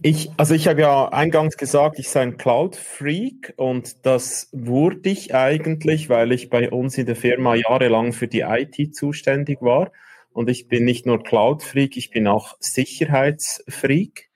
Ich, 0.00 0.30
also 0.38 0.54
ich 0.54 0.66
habe 0.66 0.80
ja 0.80 1.08
eingangs 1.10 1.58
gesagt, 1.58 1.98
ich 1.98 2.08
sei 2.08 2.22
ein 2.22 2.38
Cloud-Freak 2.38 3.52
und 3.56 4.06
das 4.06 4.48
wurde 4.52 5.10
ich 5.10 5.34
eigentlich, 5.34 6.08
weil 6.08 6.32
ich 6.32 6.48
bei 6.48 6.70
uns 6.70 6.96
in 6.96 7.04
der 7.04 7.16
Firma 7.16 7.54
jahrelang 7.54 8.14
für 8.14 8.26
die 8.26 8.40
IT 8.40 8.94
zuständig 8.94 9.60
war. 9.60 9.92
Und 10.32 10.48
ich 10.48 10.68
bin 10.68 10.84
nicht 10.84 11.04
nur 11.04 11.22
Cloud-Freak, 11.22 11.98
ich 11.98 12.10
bin 12.10 12.26
auch 12.26 12.56
Sicherheitsfreak. 12.60 14.30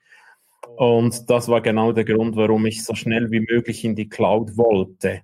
Und 0.79 1.29
das 1.29 1.49
war 1.49 1.61
genau 1.61 1.91
der 1.91 2.05
Grund, 2.05 2.37
warum 2.37 2.65
ich 2.65 2.85
so 2.85 2.95
schnell 2.95 3.33
wie 3.33 3.41
möglich 3.41 3.85
in 3.85 3.97
die 3.97 4.09
Cloud 4.09 4.57
wollte. 4.57 5.23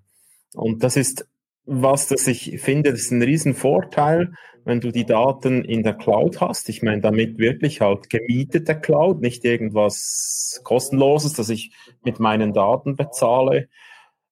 Und 0.53 0.83
das 0.83 0.97
ist 0.97 1.29
was, 1.65 2.09
das 2.09 2.27
ich 2.27 2.61
finde, 2.61 2.91
das 2.91 3.03
ist 3.03 3.13
ein 3.13 3.23
Riesenvorteil, 3.23 4.33
wenn 4.65 4.81
du 4.81 4.91
die 4.91 5.07
Daten 5.07 5.65
in 5.65 5.85
der 5.85 5.95
Cloud 5.95 6.41
hast. 6.41 6.69
Ich 6.69 6.83
meine 6.83 7.03
damit 7.03 7.39
wirklich 7.39 7.81
halt 7.81 8.11
gemietete 8.11 8.75
Cloud, 8.75 9.21
nicht 9.21 9.45
irgendwas 9.45 10.61
kostenloses, 10.65 11.35
das 11.35 11.51
ich 11.51 11.71
mit 12.03 12.19
meinen 12.19 12.53
Daten 12.53 12.97
bezahle, 12.97 13.69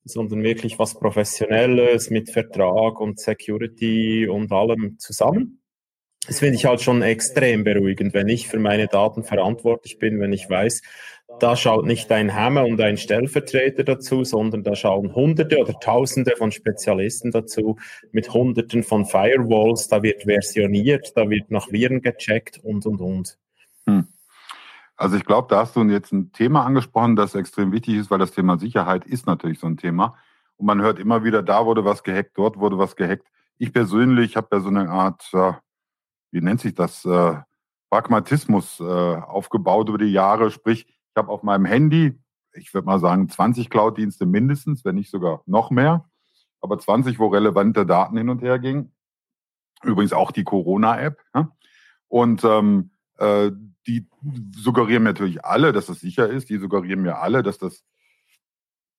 sondern 0.03 0.43
wirklich 0.43 0.81
was 0.81 0.99
Professionelles 0.99 2.11
mit 2.11 2.31
Vertrag 2.31 2.99
und 2.99 3.21
Security 3.21 4.27
und 4.27 4.51
allem 4.51 4.99
zusammen. 4.99 5.63
Das 6.27 6.39
finde 6.39 6.55
ich 6.55 6.67
halt 6.67 6.81
schon 6.81 7.03
extrem 7.03 7.65
beruhigend, 7.65 8.15
wenn 8.15 8.29
ich 8.29 8.47
für 8.47 8.61
meine 8.61 8.87
Daten 8.87 9.25
verantwortlich 9.25 9.99
bin, 9.99 10.21
wenn 10.21 10.33
ich 10.33 10.49
weiß, 10.49 10.83
da 11.43 11.57
schaut 11.57 11.87
nicht 11.87 12.13
ein 12.13 12.35
Hammer 12.35 12.65
und 12.65 12.81
ein 12.81 12.97
Stellvertreter 12.97 13.83
dazu, 13.83 14.23
sondern 14.23 14.63
da 14.63 14.77
schauen 14.77 15.13
Hunderte 15.13 15.59
oder 15.59 15.73
Tausende 15.81 16.35
von 16.39 16.53
Spezialisten 16.53 17.33
dazu 17.33 17.79
mit 18.13 18.33
Hunderten 18.33 18.85
von 18.85 19.05
Firewalls. 19.07 19.89
Da 19.89 20.05
wird 20.05 20.23
versioniert, 20.23 21.17
da 21.17 21.29
wird 21.29 21.51
nach 21.51 21.73
Viren 21.73 22.01
gecheckt 22.01 22.61
und, 22.63 22.87
und, 22.87 23.01
und. 23.01 23.39
Hm. 23.87 24.07
Also 24.97 25.17
ich 25.17 25.25
glaube, 25.25 25.49
da 25.51 25.63
hast 25.63 25.75
du 25.75 25.83
jetzt 25.83 26.13
ein 26.13 26.31
Thema 26.31 26.65
angesprochen, 26.65 27.17
das 27.17 27.35
extrem 27.35 27.73
wichtig 27.73 27.97
ist, 27.97 28.11
weil 28.11 28.21
das 28.21 28.31
Thema 28.31 28.57
Sicherheit 28.57 29.05
ist 29.05 29.27
natürlich 29.27 29.59
so 29.59 29.67
ein 29.67 29.77
Thema. 29.77 30.17
Und 30.57 30.67
man 30.67 30.81
hört 30.81 31.01
immer 31.01 31.25
wieder, 31.25 31.43
da 31.43 31.67
wurde 31.67 31.85
was 31.85 32.05
gehackt, 32.05 32.39
dort 32.39 32.57
wurde 32.59 32.79
was 32.79 32.95
gehackt. 32.95 33.27
Ich 33.59 33.73
persönlich 33.73 34.37
habe 34.37 34.47
ja 34.53 34.61
so 34.61 34.69
eine 34.69 34.89
Art, 34.89 35.29
wie 36.31 36.41
nennt 36.41 36.61
sich 36.61 36.75
das, 36.75 37.05
äh, 37.05 37.35
Pragmatismus 37.93 38.81
äh, 38.81 38.85
aufgebaut 38.85 39.91
über 39.91 39.99
die 39.99 40.13
Jahre. 40.13 40.51
Sprich, 40.51 40.87
ich 41.13 41.19
habe 41.19 41.31
auf 41.31 41.43
meinem 41.43 41.67
Handy, 41.67 42.19
ich 42.55 42.73
würde 42.73 42.87
mal 42.87 42.99
sagen, 42.99 43.29
20 43.29 43.69
Cloud-Dienste 43.69 44.25
mindestens, 44.25 44.85
wenn 44.85 44.95
nicht 44.95 45.11
sogar 45.11 45.43
noch 45.47 45.71
mehr, 45.71 46.09
aber 46.61 46.79
20, 46.79 47.19
wo 47.19 47.29
relevante 47.29 47.85
Daten 47.85 48.17
hin 48.17 48.31
und 48.31 48.43
her 48.43 48.59
gingen. 48.59 48.93
Übrigens 49.83 50.13
auch 50.13 50.31
die 50.31 50.45
Corona-App. 50.45 51.21
Ja? 51.35 51.51
Und 52.09 52.45
ähm, 52.45 52.91
äh, 53.19 53.51
die 53.87 54.09
suggerieren 54.55 55.03
mir 55.03 55.11
natürlich 55.11 55.45
alle, 55.45 55.73
dass 55.73 55.89
es 55.89 56.01
sicher 56.01 56.29
ist. 56.29 56.49
Die 56.49 56.59
suggerieren 56.59 57.03
mir 57.03 57.19
alle, 57.19 57.43
dass 57.43 57.59
das 57.59 57.85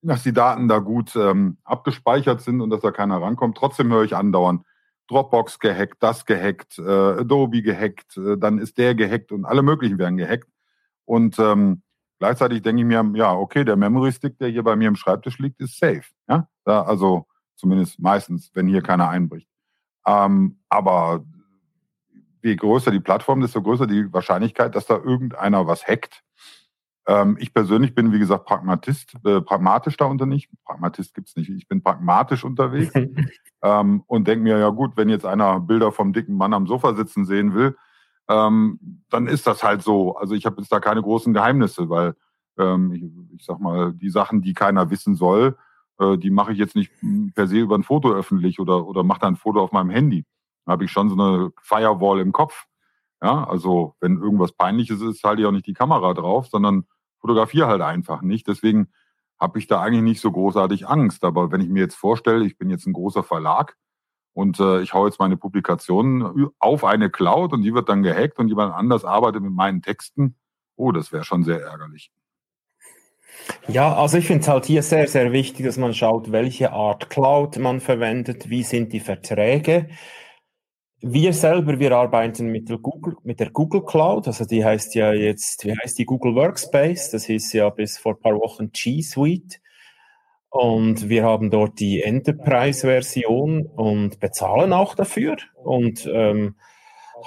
dass 0.05 0.21
die 0.21 0.33
Daten 0.33 0.67
da 0.67 0.79
gut 0.79 1.15
ähm, 1.15 1.57
abgespeichert 1.63 2.41
sind 2.41 2.59
und 2.59 2.69
dass 2.69 2.81
da 2.81 2.91
keiner 2.91 3.21
rankommt. 3.21 3.57
Trotzdem 3.57 3.89
höre 3.89 4.03
ich 4.03 4.17
andauernd, 4.17 4.65
Dropbox 5.07 5.59
gehackt, 5.59 6.03
das 6.03 6.25
gehackt, 6.25 6.77
äh, 6.77 6.81
Adobe 6.81 7.61
gehackt, 7.61 8.17
äh, 8.17 8.37
dann 8.37 8.57
ist 8.57 8.77
der 8.77 8.95
gehackt 8.95 9.31
und 9.31 9.45
alle 9.45 9.61
möglichen 9.61 9.97
werden 9.97 10.17
gehackt. 10.17 10.49
Und 11.05 11.39
ähm, 11.39 11.82
gleichzeitig 12.23 12.61
denke 12.61 12.83
ich 12.83 12.87
mir, 12.87 13.03
ja, 13.15 13.33
okay, 13.33 13.65
der 13.65 13.75
Memory 13.75 14.13
Stick, 14.13 14.37
der 14.37 14.47
hier 14.47 14.63
bei 14.63 14.77
mir 14.77 14.87
im 14.87 14.95
Schreibtisch 14.95 15.39
liegt, 15.39 15.59
ist 15.59 15.77
safe. 15.77 16.03
Ja? 16.29 16.47
Da, 16.63 16.83
also 16.83 17.25
zumindest 17.57 17.99
meistens, 17.99 18.49
wenn 18.53 18.69
hier 18.69 18.81
keiner 18.81 19.09
einbricht. 19.09 19.49
Ähm, 20.07 20.57
aber 20.69 21.25
je 22.41 22.55
größer 22.55 22.91
die 22.91 23.01
Plattform, 23.01 23.41
desto 23.41 23.61
größer 23.61 23.87
die 23.87 24.13
Wahrscheinlichkeit, 24.13 24.73
dass 24.73 24.85
da 24.85 24.95
irgendeiner 24.95 25.67
was 25.67 25.85
hackt. 25.85 26.23
Ähm, 27.07 27.35
ich 27.41 27.53
persönlich 27.53 27.93
bin, 27.93 28.13
wie 28.13 28.19
gesagt, 28.19 28.45
Pragmatist, 28.45 29.15
äh, 29.25 29.41
pragmatisch 29.41 29.97
da 29.97 30.05
unterwegs. 30.05 30.45
Pragmatist 30.63 31.13
gibt's 31.15 31.35
nicht. 31.35 31.49
Ich 31.49 31.67
bin 31.67 31.83
pragmatisch 31.83 32.45
unterwegs 32.45 32.93
ähm, 33.63 34.03
und 34.07 34.29
denke 34.29 34.43
mir, 34.43 34.59
ja 34.59 34.69
gut, 34.69 34.95
wenn 34.95 35.09
jetzt 35.09 35.25
einer 35.25 35.59
Bilder 35.59 35.91
vom 35.91 36.13
dicken 36.13 36.37
Mann 36.37 36.53
am 36.53 36.67
Sofa 36.67 36.95
sitzen 36.95 37.25
sehen 37.25 37.53
will, 37.53 37.75
ähm, 38.29 39.03
dann 39.09 39.27
ist 39.27 39.47
das 39.47 39.63
halt 39.63 39.81
so. 39.81 40.15
Also 40.15 40.35
ich 40.35 40.45
habe 40.45 40.61
jetzt 40.61 40.71
da 40.71 40.79
keine 40.79 41.01
großen 41.01 41.33
Geheimnisse, 41.33 41.89
weil 41.89 42.15
ähm, 42.57 42.91
ich, 42.91 43.03
ich 43.35 43.45
sag 43.45 43.59
mal, 43.59 43.93
die 43.93 44.09
Sachen, 44.09 44.41
die 44.41 44.53
keiner 44.53 44.89
wissen 44.89 45.15
soll, 45.15 45.57
äh, 45.99 46.17
die 46.17 46.29
mache 46.29 46.53
ich 46.53 46.57
jetzt 46.57 46.75
nicht 46.75 46.91
per 47.35 47.47
se 47.47 47.57
über 47.57 47.77
ein 47.77 47.83
Foto 47.83 48.11
öffentlich 48.13 48.59
oder, 48.59 48.85
oder 48.85 49.03
mache 49.03 49.21
da 49.21 49.27
ein 49.27 49.35
Foto 49.35 49.61
auf 49.61 49.71
meinem 49.71 49.89
Handy. 49.89 50.25
Da 50.65 50.73
habe 50.73 50.85
ich 50.85 50.91
schon 50.91 51.09
so 51.09 51.15
eine 51.15 51.51
Firewall 51.61 52.19
im 52.19 52.31
Kopf. 52.31 52.65
Ja, 53.21 53.45
also 53.45 53.95
wenn 54.01 54.21
irgendwas 54.21 54.51
Peinliches 54.51 55.01
ist, 55.01 55.23
halte 55.23 55.41
ich 55.41 55.47
auch 55.47 55.51
nicht 55.51 55.67
die 55.67 55.73
Kamera 55.73 56.13
drauf, 56.13 56.47
sondern 56.47 56.85
fotografiere 57.19 57.67
halt 57.67 57.81
einfach 57.81 58.21
nicht. 58.21 58.47
Deswegen 58.47 58.89
habe 59.39 59.59
ich 59.59 59.67
da 59.67 59.81
eigentlich 59.81 60.03
nicht 60.03 60.21
so 60.21 60.31
großartig 60.31 60.87
Angst. 60.87 61.23
Aber 61.23 61.51
wenn 61.51 61.61
ich 61.61 61.69
mir 61.69 61.81
jetzt 61.81 61.95
vorstelle, 61.95 62.45
ich 62.45 62.57
bin 62.57 62.69
jetzt 62.69 62.85
ein 62.85 62.93
großer 62.93 63.23
Verlag 63.23 63.77
und 64.33 64.59
äh, 64.59 64.81
ich 64.81 64.93
hau 64.93 65.05
jetzt 65.05 65.19
meine 65.19 65.37
Publikationen 65.37 66.49
auf 66.59 66.83
eine 66.83 67.09
Cloud 67.09 67.53
und 67.53 67.61
die 67.61 67.73
wird 67.73 67.89
dann 67.89 68.03
gehackt 68.03 68.39
und 68.39 68.47
jemand 68.47 68.73
anders 68.73 69.05
arbeitet 69.05 69.41
mit 69.41 69.53
meinen 69.53 69.81
Texten. 69.81 70.35
Oh, 70.75 70.91
das 70.91 71.11
wäre 71.11 71.23
schon 71.23 71.43
sehr 71.43 71.61
ärgerlich. 71.61 72.11
Ja, 73.67 73.95
also 73.95 74.17
ich 74.17 74.27
finde 74.27 74.41
es 74.41 74.47
halt 74.47 74.65
hier 74.65 74.83
sehr, 74.83 75.07
sehr 75.07 75.31
wichtig, 75.31 75.65
dass 75.65 75.77
man 75.77 75.93
schaut, 75.93 76.31
welche 76.31 76.71
Art 76.71 77.09
Cloud 77.09 77.57
man 77.57 77.79
verwendet, 77.79 78.49
wie 78.49 78.63
sind 78.63 78.93
die 78.93 78.99
Verträge. 78.99 79.89
Wir 81.01 81.33
selber, 81.33 81.79
wir 81.79 81.91
arbeiten 81.91 82.47
mit 82.47 82.69
der 82.69 82.77
Google, 82.77 83.17
mit 83.23 83.39
der 83.39 83.49
Google 83.49 83.83
Cloud, 83.83 84.27
also 84.27 84.45
die 84.45 84.63
heißt 84.63 84.95
ja 84.95 85.11
jetzt, 85.13 85.65
wie 85.65 85.75
heißt 85.77 85.97
die 85.99 86.05
Google 86.05 86.35
Workspace? 86.35 87.11
Das 87.11 87.25
hieß 87.25 87.53
ja 87.53 87.69
bis 87.69 87.97
vor 87.97 88.19
paar 88.19 88.35
Wochen 88.35 88.71
G 88.71 89.01
Suite. 89.01 89.59
Und 90.53 91.09
wir 91.09 91.23
haben 91.23 91.49
dort 91.49 91.79
die 91.79 92.03
Enterprise-Version 92.03 93.65
und 93.65 94.19
bezahlen 94.19 94.71
auch 94.71 94.93
dafür 94.93 95.37
und 95.63 96.05
ähm, 96.05 96.53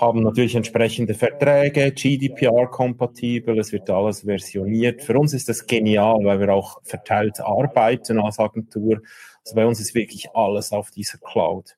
haben 0.01 0.23
natürlich 0.23 0.55
entsprechende 0.55 1.15
Verträge, 1.15 1.91
GDPR-kompatibel, 1.91 3.59
es 3.59 3.73
wird 3.73 3.91
alles 3.91 4.21
versioniert. 4.21 5.03
Für 5.03 5.19
uns 5.19 5.35
ist 5.35 5.49
das 5.49 5.67
genial, 5.67 6.21
weil 6.23 6.39
wir 6.39 6.55
auch 6.55 6.81
verteilt 6.85 7.41
arbeiten 7.41 8.21
als 8.21 8.39
Agentur. 8.39 9.03
Also 9.45 9.57
bei 9.57 9.67
uns 9.67 9.81
ist 9.81 9.97
wirklich 9.97 10.29
alles 10.33 10.71
auf 10.71 10.93
dieser 10.93 11.19
Cloud. 11.19 11.77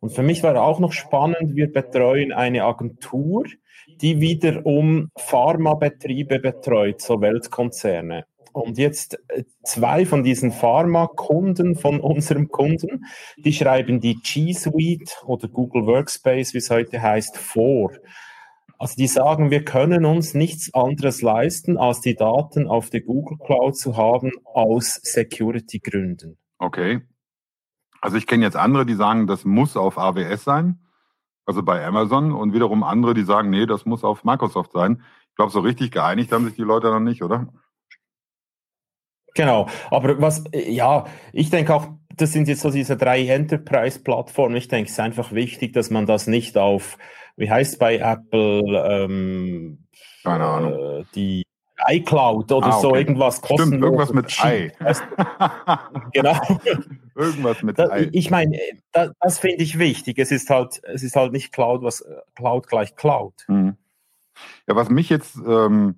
Und 0.00 0.10
für 0.10 0.24
mich 0.24 0.42
war 0.42 0.60
auch 0.60 0.80
noch 0.80 0.92
spannend, 0.92 1.54
wir 1.54 1.72
betreuen 1.72 2.32
eine 2.32 2.64
Agentur, 2.64 3.44
die 4.00 4.20
wiederum 4.20 5.12
Pharmabetriebe 5.16 6.40
betreut, 6.40 7.00
so 7.00 7.20
Weltkonzerne. 7.20 8.24
Und 8.60 8.78
jetzt 8.78 9.18
äh, 9.28 9.44
zwei 9.64 10.06
von 10.06 10.22
diesen 10.22 10.52
Pharma-Kunden 10.52 11.76
von 11.76 12.00
unserem 12.00 12.48
Kunden, 12.48 13.04
die 13.36 13.52
schreiben 13.52 14.00
die 14.00 14.16
G 14.16 14.52
Suite 14.52 15.16
oder 15.24 15.48
Google 15.48 15.86
Workspace, 15.86 16.54
wie 16.54 16.58
es 16.58 16.70
heute 16.70 17.00
heißt, 17.00 17.36
vor. 17.36 17.92
Also 18.78 18.94
die 18.96 19.08
sagen, 19.08 19.50
wir 19.50 19.64
können 19.64 20.04
uns 20.04 20.34
nichts 20.34 20.72
anderes 20.72 21.20
leisten, 21.20 21.76
als 21.76 22.00
die 22.00 22.14
Daten 22.14 22.68
auf 22.68 22.90
der 22.90 23.00
Google 23.00 23.36
Cloud 23.38 23.76
zu 23.76 23.96
haben 23.96 24.30
aus 24.44 25.00
Security-Gründen. 25.02 26.38
Okay. 26.58 27.00
Also 28.00 28.16
ich 28.16 28.28
kenne 28.28 28.44
jetzt 28.44 28.56
andere, 28.56 28.86
die 28.86 28.94
sagen, 28.94 29.26
das 29.26 29.44
muss 29.44 29.76
auf 29.76 29.98
AWS 29.98 30.44
sein, 30.44 30.80
also 31.44 31.64
bei 31.64 31.84
Amazon, 31.84 32.32
und 32.32 32.52
wiederum 32.52 32.84
andere, 32.84 33.14
die 33.14 33.24
sagen, 33.24 33.50
nee, 33.50 33.66
das 33.66 33.84
muss 33.84 34.04
auf 34.04 34.22
Microsoft 34.22 34.70
sein. 34.72 35.02
Ich 35.30 35.34
glaube, 35.34 35.50
so 35.50 35.60
richtig 35.60 35.90
geeinigt 35.90 36.30
haben 36.30 36.44
sich 36.44 36.54
die 36.54 36.62
Leute 36.62 36.88
noch 36.88 37.00
nicht, 37.00 37.22
oder? 37.22 37.48
Genau, 39.34 39.68
aber 39.90 40.20
was, 40.20 40.44
ja, 40.52 41.06
ich 41.32 41.50
denke 41.50 41.74
auch, 41.74 41.88
das 42.16 42.32
sind 42.32 42.48
jetzt 42.48 42.62
so 42.62 42.70
diese 42.70 42.96
drei 42.96 43.26
Enterprise-Plattformen. 43.26 44.56
Ich 44.56 44.68
denke, 44.68 44.86
es 44.86 44.92
ist 44.92 45.00
einfach 45.00 45.32
wichtig, 45.32 45.72
dass 45.72 45.90
man 45.90 46.06
das 46.06 46.26
nicht 46.26 46.58
auf, 46.58 46.98
wie 47.36 47.50
heißt 47.50 47.74
es 47.74 47.78
bei 47.78 47.98
Apple, 47.98 48.62
ähm, 48.88 49.86
keine 50.24 50.44
Ahnung, 50.44 51.00
äh, 51.00 51.04
die 51.14 51.44
iCloud 51.86 52.50
oder 52.50 52.66
ah, 52.66 52.70
okay. 52.70 52.80
so 52.82 52.94
irgendwas 52.94 53.40
kostenlos. 53.40 53.68
Stimmt, 53.68 53.84
irgendwas 53.84 54.12
mit 54.12 54.44
i. 54.44 54.72
genau. 56.12 56.40
irgendwas 57.14 57.62
mit 57.62 57.78
i. 57.78 58.08
Ich 58.12 58.30
meine, 58.30 58.58
das, 58.92 59.12
das 59.20 59.38
finde 59.38 59.62
ich 59.62 59.78
wichtig. 59.78 60.18
Es 60.18 60.32
ist 60.32 60.50
halt, 60.50 60.82
es 60.84 61.02
ist 61.02 61.14
halt 61.14 61.32
nicht 61.32 61.52
Cloud, 61.52 61.82
was 61.82 62.04
Cloud 62.34 62.66
gleich 62.66 62.96
Cloud. 62.96 63.34
Hm. 63.46 63.76
Ja, 64.66 64.76
was 64.76 64.88
mich 64.88 65.08
jetzt 65.08 65.36
ähm, 65.36 65.96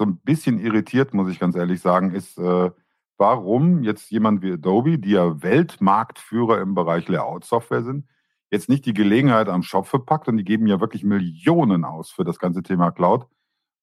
so 0.00 0.06
ein 0.06 0.16
bisschen 0.16 0.58
irritiert, 0.58 1.12
muss 1.12 1.30
ich 1.30 1.38
ganz 1.38 1.54
ehrlich 1.54 1.82
sagen, 1.82 2.14
ist, 2.14 2.38
äh, 2.38 2.70
warum 3.18 3.82
jetzt 3.82 4.10
jemand 4.10 4.40
wie 4.40 4.52
Adobe, 4.52 4.98
die 4.98 5.10
ja 5.10 5.42
Weltmarktführer 5.42 6.62
im 6.62 6.74
Bereich 6.74 7.06
Layout-Software 7.06 7.82
sind, 7.82 8.06
jetzt 8.50 8.70
nicht 8.70 8.86
die 8.86 8.94
Gelegenheit 8.94 9.50
am 9.50 9.62
Schopfe 9.62 9.98
packt 9.98 10.26
und 10.26 10.38
die 10.38 10.44
geben 10.44 10.66
ja 10.66 10.80
wirklich 10.80 11.04
Millionen 11.04 11.84
aus 11.84 12.10
für 12.10 12.24
das 12.24 12.38
ganze 12.38 12.62
Thema 12.62 12.92
Cloud 12.92 13.26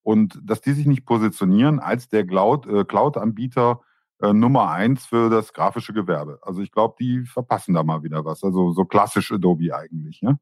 und 0.01 0.41
dass 0.43 0.59
die 0.59 0.71
sich 0.71 0.87
nicht 0.87 1.05
positionieren 1.05 1.79
als 1.79 2.09
der 2.09 2.21
äh, 2.21 2.83
Cloud-Anbieter, 2.83 3.81
äh, 4.19 4.33
Nummer 4.33 4.71
eins 4.71 5.05
für 5.05 5.29
das 5.29 5.53
grafische 5.53 5.93
Gewerbe. 5.93 6.39
Also 6.41 6.63
ich 6.63 6.71
glaube, 6.71 6.95
die 6.99 7.25
verpassen 7.25 7.75
da 7.75 7.83
mal 7.83 8.01
wieder 8.01 8.25
was. 8.25 8.43
Also 8.43 8.71
so 8.71 8.85
klassisch 8.85 9.31
Adobe 9.31 9.75
eigentlich. 9.75 10.21
Ja, 10.21 10.39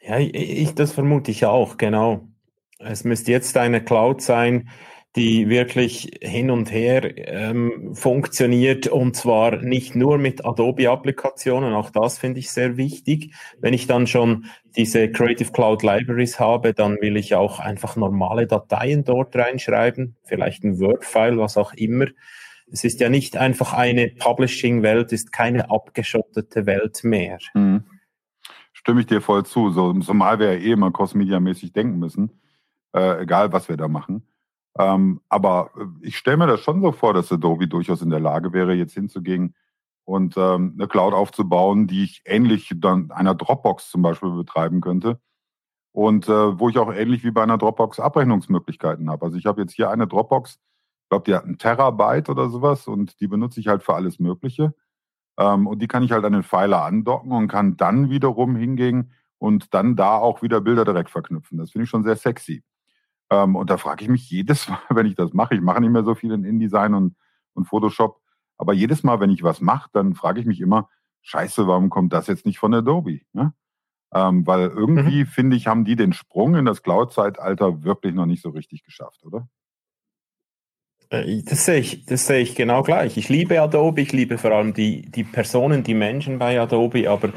ja 0.00 0.18
ich, 0.20 0.76
das 0.76 0.92
vermute 0.92 1.32
ich 1.32 1.44
auch, 1.44 1.76
genau. 1.76 2.31
Es 2.84 3.04
müsste 3.04 3.32
jetzt 3.32 3.56
eine 3.56 3.82
Cloud 3.82 4.22
sein, 4.22 4.68
die 5.14 5.50
wirklich 5.50 6.10
hin 6.22 6.50
und 6.50 6.72
her 6.72 7.16
ähm, 7.28 7.94
funktioniert 7.94 8.86
und 8.86 9.14
zwar 9.14 9.56
nicht 9.56 9.94
nur 9.94 10.16
mit 10.16 10.44
Adobe-Applikationen, 10.44 11.74
auch 11.74 11.90
das 11.90 12.18
finde 12.18 12.40
ich 12.40 12.50
sehr 12.50 12.78
wichtig. 12.78 13.34
Wenn 13.60 13.74
ich 13.74 13.86
dann 13.86 14.06
schon 14.06 14.46
diese 14.74 15.10
Creative 15.10 15.52
Cloud 15.52 15.82
Libraries 15.82 16.40
habe, 16.40 16.72
dann 16.72 16.96
will 17.02 17.18
ich 17.18 17.34
auch 17.34 17.60
einfach 17.60 17.96
normale 17.96 18.46
Dateien 18.46 19.04
dort 19.04 19.36
reinschreiben, 19.36 20.16
vielleicht 20.22 20.64
ein 20.64 20.80
Word-File, 20.80 21.36
was 21.36 21.58
auch 21.58 21.74
immer. 21.74 22.06
Es 22.70 22.84
ist 22.84 23.00
ja 23.00 23.10
nicht 23.10 23.36
einfach 23.36 23.74
eine 23.74 24.08
Publishing-Welt, 24.08 25.12
ist 25.12 25.30
keine 25.30 25.70
abgeschottete 25.70 26.64
Welt 26.64 27.04
mehr. 27.04 27.38
Mhm. 27.52 27.84
Stimme 28.72 29.02
ich 29.02 29.06
dir 29.06 29.20
voll 29.20 29.44
zu. 29.44 29.70
So, 29.70 29.92
zumal 30.00 30.38
wir 30.38 30.54
ja 30.54 30.58
eh 30.58 30.72
immer 30.72 30.90
cross-media-mäßig 30.90 31.74
denken 31.74 31.98
müssen, 31.98 32.30
äh, 32.94 33.22
egal 33.22 33.52
was 33.52 33.68
wir 33.68 33.76
da 33.76 33.88
machen. 33.88 34.26
Ähm, 34.78 35.20
aber 35.28 35.70
äh, 35.76 36.06
ich 36.06 36.16
stelle 36.16 36.38
mir 36.38 36.46
das 36.46 36.60
schon 36.60 36.80
so 36.82 36.92
vor, 36.92 37.14
dass 37.14 37.32
Adobe 37.32 37.68
durchaus 37.68 38.02
in 38.02 38.10
der 38.10 38.20
Lage 38.20 38.52
wäre, 38.52 38.74
jetzt 38.74 38.94
hinzugehen 38.94 39.54
und 40.04 40.36
ähm, 40.36 40.74
eine 40.76 40.88
Cloud 40.88 41.14
aufzubauen, 41.14 41.86
die 41.86 42.04
ich 42.04 42.22
ähnlich 42.24 42.72
dann 42.76 43.10
einer 43.10 43.34
Dropbox 43.34 43.90
zum 43.90 44.02
Beispiel 44.02 44.30
betreiben 44.30 44.80
könnte. 44.80 45.20
Und 45.92 46.28
äh, 46.28 46.58
wo 46.58 46.68
ich 46.70 46.78
auch 46.78 46.92
ähnlich 46.92 47.22
wie 47.24 47.30
bei 47.30 47.42
einer 47.42 47.58
Dropbox 47.58 48.00
Abrechnungsmöglichkeiten 48.00 49.10
habe. 49.10 49.26
Also 49.26 49.36
ich 49.36 49.46
habe 49.46 49.60
jetzt 49.60 49.74
hier 49.74 49.90
eine 49.90 50.06
Dropbox, 50.06 50.54
ich 50.54 51.08
glaube, 51.10 51.24
die 51.24 51.34
hat 51.34 51.44
einen 51.44 51.58
Terabyte 51.58 52.30
oder 52.30 52.48
sowas 52.48 52.88
und 52.88 53.20
die 53.20 53.28
benutze 53.28 53.60
ich 53.60 53.68
halt 53.68 53.82
für 53.82 53.94
alles 53.94 54.18
Mögliche. 54.18 54.74
Ähm, 55.38 55.66
und 55.66 55.80
die 55.80 55.88
kann 55.88 56.02
ich 56.02 56.12
halt 56.12 56.24
an 56.24 56.32
den 56.32 56.42
Pfeiler 56.44 56.84
andocken 56.84 57.32
und 57.32 57.48
kann 57.48 57.76
dann 57.76 58.10
wiederum 58.10 58.56
hingehen 58.56 59.12
und 59.38 59.74
dann 59.74 59.96
da 59.96 60.16
auch 60.16 60.42
wieder 60.42 60.60
Bilder 60.62 60.84
direkt 60.84 61.10
verknüpfen. 61.10 61.58
Das 61.58 61.72
finde 61.72 61.84
ich 61.84 61.90
schon 61.90 62.04
sehr 62.04 62.16
sexy. 62.16 62.62
Ähm, 63.32 63.56
und 63.56 63.70
da 63.70 63.78
frage 63.78 64.04
ich 64.04 64.10
mich 64.10 64.28
jedes 64.28 64.68
Mal, 64.68 64.78
wenn 64.90 65.06
ich 65.06 65.14
das 65.14 65.32
mache, 65.32 65.54
ich 65.54 65.62
mache 65.62 65.80
nicht 65.80 65.90
mehr 65.90 66.04
so 66.04 66.14
viel 66.14 66.32
in 66.32 66.44
InDesign 66.44 66.94
und, 66.94 67.16
und 67.54 67.64
Photoshop, 67.64 68.20
aber 68.58 68.74
jedes 68.74 69.02
Mal, 69.02 69.20
wenn 69.20 69.30
ich 69.30 69.42
was 69.42 69.60
mache, 69.60 69.88
dann 69.92 70.14
frage 70.14 70.40
ich 70.40 70.46
mich 70.46 70.60
immer, 70.60 70.90
scheiße, 71.22 71.66
warum 71.66 71.88
kommt 71.88 72.12
das 72.12 72.26
jetzt 72.26 72.44
nicht 72.44 72.58
von 72.58 72.74
Adobe? 72.74 73.20
Ne? 73.32 73.54
Ähm, 74.12 74.46
weil 74.46 74.68
irgendwie, 74.68 75.20
mhm. 75.20 75.26
finde 75.26 75.56
ich, 75.56 75.66
haben 75.66 75.86
die 75.86 75.96
den 75.96 76.12
Sprung 76.12 76.54
in 76.56 76.66
das 76.66 76.82
Cloud-Zeitalter 76.82 77.82
wirklich 77.82 78.14
noch 78.14 78.26
nicht 78.26 78.42
so 78.42 78.50
richtig 78.50 78.84
geschafft, 78.84 79.24
oder? 79.24 79.48
Äh, 81.08 81.42
das 81.44 81.64
sehe 81.64 81.78
ich, 81.78 82.04
das 82.04 82.26
sehe 82.26 82.40
ich 82.40 82.54
genau 82.54 82.82
gleich. 82.82 83.16
Ich 83.16 83.30
liebe 83.30 83.62
Adobe, 83.62 84.02
ich 84.02 84.12
liebe 84.12 84.36
vor 84.36 84.50
allem 84.52 84.74
die, 84.74 85.10
die 85.10 85.24
Personen, 85.24 85.82
die 85.82 85.94
Menschen 85.94 86.38
bei 86.38 86.60
Adobe, 86.60 87.08
aber 87.08 87.32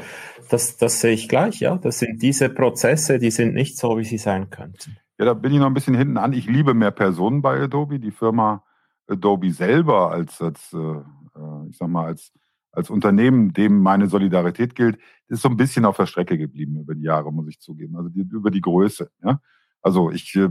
das, 0.50 0.76
das 0.76 1.00
sehe 1.00 1.12
ich 1.12 1.28
gleich, 1.28 1.60
ja. 1.60 1.78
Das 1.78 2.00
sind 2.00 2.20
diese 2.20 2.50
Prozesse, 2.50 3.18
die 3.18 3.30
sind 3.30 3.54
nicht 3.54 3.78
so, 3.78 3.96
wie 3.96 4.04
sie 4.04 4.18
sein 4.18 4.50
könnten. 4.50 4.98
Ja, 5.18 5.24
da 5.24 5.34
bin 5.34 5.52
ich 5.52 5.58
noch 5.58 5.66
ein 5.66 5.74
bisschen 5.74 5.94
hinten 5.94 6.18
an. 6.18 6.32
Ich 6.32 6.46
liebe 6.46 6.74
mehr 6.74 6.90
Personen 6.90 7.40
bei 7.40 7.62
Adobe. 7.62 7.98
Die 7.98 8.10
Firma 8.10 8.62
Adobe 9.06 9.50
selber 9.50 10.10
als, 10.10 10.40
als 10.42 10.72
äh, 10.72 10.78
äh, 10.78 11.68
ich 11.70 11.76
sag 11.78 11.88
mal, 11.88 12.06
als, 12.06 12.32
als 12.72 12.90
Unternehmen, 12.90 13.52
dem 13.52 13.80
meine 13.80 14.08
Solidarität 14.08 14.74
gilt, 14.74 14.98
ist 15.28 15.42
so 15.42 15.48
ein 15.48 15.56
bisschen 15.56 15.84
auf 15.86 15.96
der 15.96 16.06
Strecke 16.06 16.36
geblieben 16.36 16.78
über 16.80 16.94
die 16.94 17.04
Jahre, 17.04 17.32
muss 17.32 17.48
ich 17.48 17.60
zugeben. 17.60 17.96
Also 17.96 18.10
die, 18.10 18.20
über 18.20 18.50
die 18.50 18.60
Größe. 18.60 19.10
Ja? 19.22 19.40
Also 19.80 20.10
ich, 20.10 20.34
äh, 20.36 20.50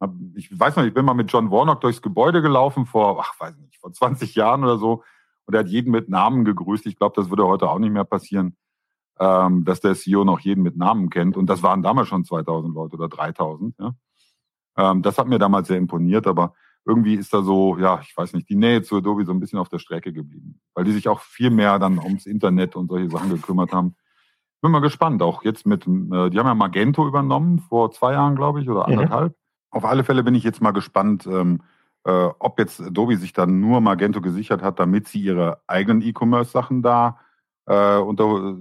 hab, 0.00 0.14
ich 0.34 0.58
weiß 0.58 0.76
noch, 0.76 0.84
ich 0.84 0.94
bin 0.94 1.04
mal 1.04 1.14
mit 1.14 1.30
John 1.30 1.50
Warnock 1.50 1.82
durchs 1.82 2.00
Gebäude 2.00 2.40
gelaufen 2.40 2.86
vor, 2.86 3.20
ach, 3.20 3.38
weiß 3.38 3.56
nicht, 3.58 3.78
vor 3.78 3.92
20 3.92 4.34
Jahren 4.34 4.64
oder 4.64 4.78
so. 4.78 5.04
Und 5.44 5.54
er 5.54 5.60
hat 5.60 5.68
jeden 5.68 5.90
mit 5.90 6.08
Namen 6.08 6.44
gegrüßt. 6.46 6.86
Ich 6.86 6.96
glaube, 6.96 7.14
das 7.16 7.28
würde 7.28 7.46
heute 7.46 7.68
auch 7.68 7.78
nicht 7.78 7.92
mehr 7.92 8.04
passieren 8.04 8.56
ähm, 9.20 9.64
dass 9.64 9.80
der 9.80 9.94
CEO 9.94 10.24
noch 10.24 10.40
jeden 10.40 10.62
mit 10.62 10.76
Namen 10.76 11.10
kennt. 11.10 11.36
Und 11.36 11.46
das 11.46 11.62
waren 11.62 11.82
damals 11.82 12.08
schon 12.08 12.24
2000 12.24 12.74
Leute 12.74 12.96
oder 12.96 13.08
3000. 13.08 13.74
Ja? 13.78 13.94
Ähm, 14.78 15.02
das 15.02 15.18
hat 15.18 15.28
mir 15.28 15.38
damals 15.38 15.68
sehr 15.68 15.76
imponiert, 15.76 16.26
aber 16.26 16.54
irgendwie 16.86 17.14
ist 17.14 17.34
da 17.34 17.42
so, 17.42 17.76
ja, 17.76 18.00
ich 18.02 18.16
weiß 18.16 18.32
nicht, 18.32 18.48
die 18.48 18.56
Nähe 18.56 18.82
zu 18.82 18.96
Adobe 18.96 19.26
so 19.26 19.32
ein 19.32 19.38
bisschen 19.38 19.58
auf 19.58 19.68
der 19.68 19.78
Strecke 19.78 20.14
geblieben, 20.14 20.58
weil 20.74 20.84
die 20.84 20.92
sich 20.92 21.08
auch 21.08 21.20
viel 21.20 21.50
mehr 21.50 21.78
dann 21.78 21.98
ums 21.98 22.24
Internet 22.24 22.74
und 22.74 22.88
solche 22.88 23.10
Sachen 23.10 23.28
gekümmert 23.28 23.72
haben. 23.72 23.94
Bin 24.62 24.72
mal 24.72 24.80
gespannt, 24.80 25.22
auch 25.22 25.44
jetzt 25.44 25.66
mit, 25.66 25.86
äh, 25.86 26.30
die 26.30 26.38
haben 26.38 26.46
ja 26.46 26.54
Magento 26.54 27.06
übernommen 27.06 27.58
vor 27.58 27.90
zwei 27.92 28.14
Jahren, 28.14 28.36
glaube 28.36 28.62
ich, 28.62 28.70
oder 28.70 28.86
mhm. 28.86 28.94
anderthalb. 28.94 29.32
Mhm. 29.32 29.36
Auf 29.72 29.84
alle 29.84 30.02
Fälle 30.02 30.24
bin 30.24 30.34
ich 30.34 30.44
jetzt 30.44 30.62
mal 30.62 30.72
gespannt, 30.72 31.26
ähm, 31.26 31.60
äh, 32.04 32.28
ob 32.38 32.58
jetzt 32.58 32.80
Adobe 32.80 33.18
sich 33.18 33.34
dann 33.34 33.60
nur 33.60 33.82
Magento 33.82 34.22
gesichert 34.22 34.62
hat, 34.62 34.80
damit 34.80 35.08
sie 35.08 35.20
ihre 35.20 35.60
eigenen 35.66 36.00
E-Commerce-Sachen 36.00 36.82
da 36.82 37.18
äh, 37.66 37.96
unter, 37.96 38.56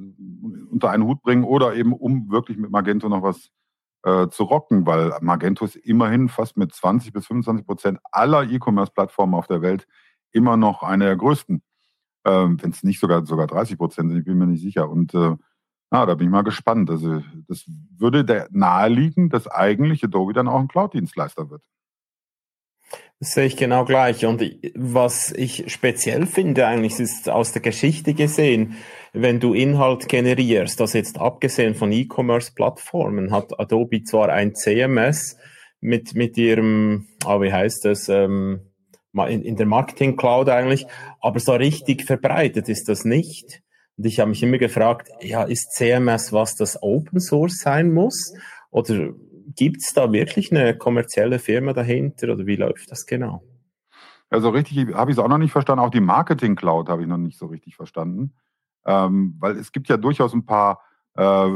unter 0.72 0.90
einen 0.90 1.04
Hut 1.06 1.22
bringen 1.22 1.44
oder 1.44 1.76
eben 1.76 1.94
um 1.94 2.30
wirklich 2.32 2.58
mit 2.58 2.72
Magento 2.72 3.10
noch 3.10 3.24
was 3.24 3.50
äh, 4.04 4.30
zu 4.30 4.44
rocken, 4.44 4.86
weil 4.86 5.14
Magento 5.22 5.66
ist 5.66 5.76
immerhin 5.76 6.30
fast 6.30 6.58
mit 6.58 6.74
20 6.74 7.14
bis 7.14 7.28
25 7.28 7.66
Prozent 7.66 8.00
aller 8.12 8.44
E-Commerce-Plattformen 8.44 9.34
auf 9.34 9.48
der 9.48 9.62
Welt 9.62 9.88
immer 10.32 10.58
noch 10.58 10.84
eine 10.84 11.06
der 11.06 11.16
größten. 11.16 11.62
Ähm, 12.26 12.62
Wenn 12.62 12.72
es 12.72 12.84
nicht 12.84 13.00
sogar 13.00 13.26
sogar 13.26 13.48
30 13.48 13.78
Prozent 13.78 14.10
sind, 14.10 14.20
ich 14.20 14.26
bin 14.26 14.38
mir 14.38 14.48
nicht 14.48 14.62
sicher. 14.62 14.90
Und 14.90 15.14
äh, 15.14 15.36
na, 15.92 16.06
da 16.06 16.16
bin 16.16 16.28
ich 16.28 16.32
mal 16.32 16.44
gespannt. 16.44 16.90
Also 16.90 17.24
das 17.48 17.66
würde 17.98 18.24
der 18.24 18.48
naheliegen, 18.52 19.30
dass 19.30 19.48
eigentlich 19.48 20.04
Adobe 20.04 20.34
dann 20.34 20.48
auch 20.48 20.60
ein 20.60 20.68
Cloud-Dienstleister 20.68 21.50
wird. 21.50 21.64
Das 23.20 23.32
sehe 23.32 23.48
ich 23.48 23.58
genau 23.58 23.84
gleich. 23.84 24.26
Und 24.26 24.42
was 24.76 25.34
ich 25.34 25.72
speziell 25.72 26.26
finde 26.26 26.66
eigentlich, 26.66 27.00
ist 27.00 27.30
aus 27.30 27.52
der 27.52 27.62
Geschichte 27.62 28.14
gesehen, 28.14 28.78
wenn 29.12 29.42
du 29.42 29.54
Inhalt 29.54 30.08
generierst, 30.08 30.80
das 30.80 30.94
jetzt 30.94 31.20
abgesehen 31.20 31.76
von 31.76 31.92
E-Commerce-Plattformen, 31.92 33.32
hat 33.32 33.60
Adobe 33.60 34.04
zwar 34.04 34.30
ein 34.30 34.56
CMS 34.56 35.38
mit, 35.82 36.16
mit 36.16 36.38
ihrem, 36.38 37.08
ah, 37.26 37.42
wie 37.42 37.52
heißt 37.52 37.86
das, 37.86 38.08
ähm, 38.08 38.62
in, 39.14 39.42
in 39.42 39.56
der 39.58 39.66
Marketing 39.66 40.16
Cloud 40.16 40.48
eigentlich, 40.48 40.86
aber 41.20 41.40
so 41.40 41.54
richtig 41.54 42.06
verbreitet 42.06 42.70
ist 42.70 42.88
das 42.88 43.04
nicht. 43.04 43.62
Und 43.98 44.06
ich 44.06 44.22
habe 44.22 44.30
mich 44.30 44.44
immer 44.44 44.60
gefragt, 44.60 45.10
ja, 45.22 45.44
ist 45.44 45.74
CMS 45.74 46.32
was, 46.32 46.56
das 46.56 46.82
Open 46.82 47.20
Source 47.20 47.58
sein 47.58 47.92
muss? 47.92 48.34
Oder 48.72 49.14
gibt 49.60 49.82
es 49.82 49.93
da 49.93 50.13
wirklich 50.13 50.52
eine 50.54 50.78
kommerzielle 50.78 51.38
Firma 51.38 51.74
dahinter 51.74 52.32
oder 52.32 52.45
wie 52.45 52.56
läuft 52.56 52.89
das 52.91 53.06
genau? 53.06 53.43
Also 54.30 54.50
richtig 54.52 54.93
habe 54.93 55.12
ich 55.12 55.17
es 55.17 55.24
auch 55.24 55.28
noch 55.28 55.38
nicht 55.38 55.52
verstanden. 55.52 55.84
Auch 55.84 55.89
die 55.89 56.00
Marketing 56.00 56.56
Cloud 56.56 56.88
habe 56.88 57.02
ich 57.02 57.10
noch 57.10 57.17
nicht 57.17 57.38
so 57.38 57.48
richtig 57.48 57.76
verstanden. 57.76 58.34
Ähm, 58.86 59.36
weil 59.39 59.58
es 59.58 59.74
gibt 59.74 59.89
ja 59.89 59.98
durchaus 59.98 60.34
ein 60.34 60.45
paar 60.45 60.82
äh, 61.15 61.50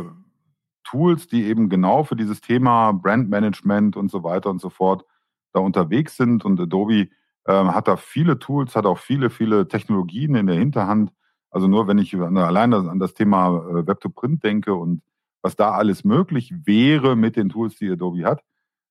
Tools, 0.84 1.28
die 1.28 1.46
eben 1.46 1.70
genau 1.70 2.04
für 2.04 2.18
dieses 2.18 2.42
Thema 2.42 2.92
Brandmanagement 2.92 3.96
und 3.96 4.12
so 4.12 4.22
weiter 4.26 4.50
und 4.50 4.60
so 4.60 4.70
fort 4.70 5.06
da 5.54 5.62
unterwegs 5.62 6.18
sind. 6.18 6.44
Und 6.44 6.60
Adobe 6.60 7.08
äh, 7.46 7.54
hat 7.54 7.88
da 7.88 7.96
viele 7.96 8.38
Tools, 8.38 8.76
hat 8.76 8.86
auch 8.86 9.00
viele, 9.00 9.30
viele 9.30 9.70
Technologien 9.70 10.36
in 10.36 10.48
der 10.48 10.58
Hinterhand. 10.58 11.14
Also 11.52 11.68
nur 11.68 11.88
wenn 11.88 12.00
ich 12.00 12.14
alleine 12.18 12.76
an 12.90 13.00
das 13.00 13.14
Thema 13.14 13.48
äh, 13.48 13.88
Web-to-Print 13.88 14.44
denke 14.44 14.74
und 14.74 15.04
was 15.44 15.56
da 15.56 15.72
alles 15.72 16.04
möglich 16.04 16.52
wäre 16.66 17.16
mit 17.16 17.36
den 17.36 17.50
Tools, 17.50 17.76
die 17.76 17.92
Adobe 17.92 18.26
hat. 18.26 18.42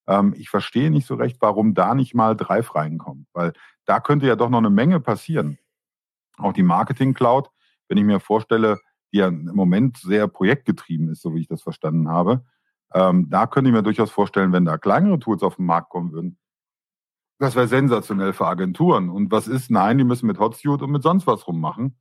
Ähm, 0.06 0.34
ich 0.36 0.50
verstehe 0.50 0.90
nicht 0.90 1.06
so 1.06 1.14
recht, 1.16 1.38
warum 1.40 1.74
da 1.74 1.94
nicht 1.94 2.14
mal 2.14 2.36
Drive 2.36 2.74
reinkommt, 2.74 3.26
weil 3.32 3.52
da 3.86 3.98
könnte 3.98 4.26
ja 4.26 4.36
doch 4.36 4.50
noch 4.50 4.58
eine 4.58 4.70
Menge 4.70 5.00
passieren. 5.00 5.58
Auch 6.36 6.52
die 6.52 6.62
Marketing 6.62 7.14
Cloud, 7.14 7.50
wenn 7.88 7.98
ich 7.98 8.04
mir 8.04 8.20
vorstelle, 8.20 8.78
die 9.12 9.18
ja 9.18 9.28
im 9.28 9.46
Moment 9.54 9.96
sehr 9.98 10.28
projektgetrieben 10.28 11.08
ist, 11.08 11.22
so 11.22 11.34
wie 11.34 11.40
ich 11.40 11.48
das 11.48 11.62
verstanden 11.62 12.08
habe, 12.08 12.44
ähm, 12.94 13.28
da 13.30 13.46
könnte 13.46 13.70
ich 13.70 13.74
mir 13.74 13.82
durchaus 13.82 14.10
vorstellen, 14.10 14.52
wenn 14.52 14.64
da 14.64 14.76
kleinere 14.76 15.18
Tools 15.18 15.42
auf 15.42 15.56
den 15.56 15.66
Markt 15.66 15.88
kommen 15.88 16.12
würden, 16.12 16.38
das 17.38 17.56
wäre 17.56 17.66
sensationell 17.66 18.34
für 18.34 18.46
Agenturen. 18.46 19.08
Und 19.08 19.32
was 19.32 19.48
ist? 19.48 19.70
Nein, 19.70 19.98
die 19.98 20.04
müssen 20.04 20.26
mit 20.26 20.38
Hotsuite 20.38 20.84
und 20.84 20.92
mit 20.92 21.02
sonst 21.02 21.26
was 21.26 21.46
rummachen 21.48 21.96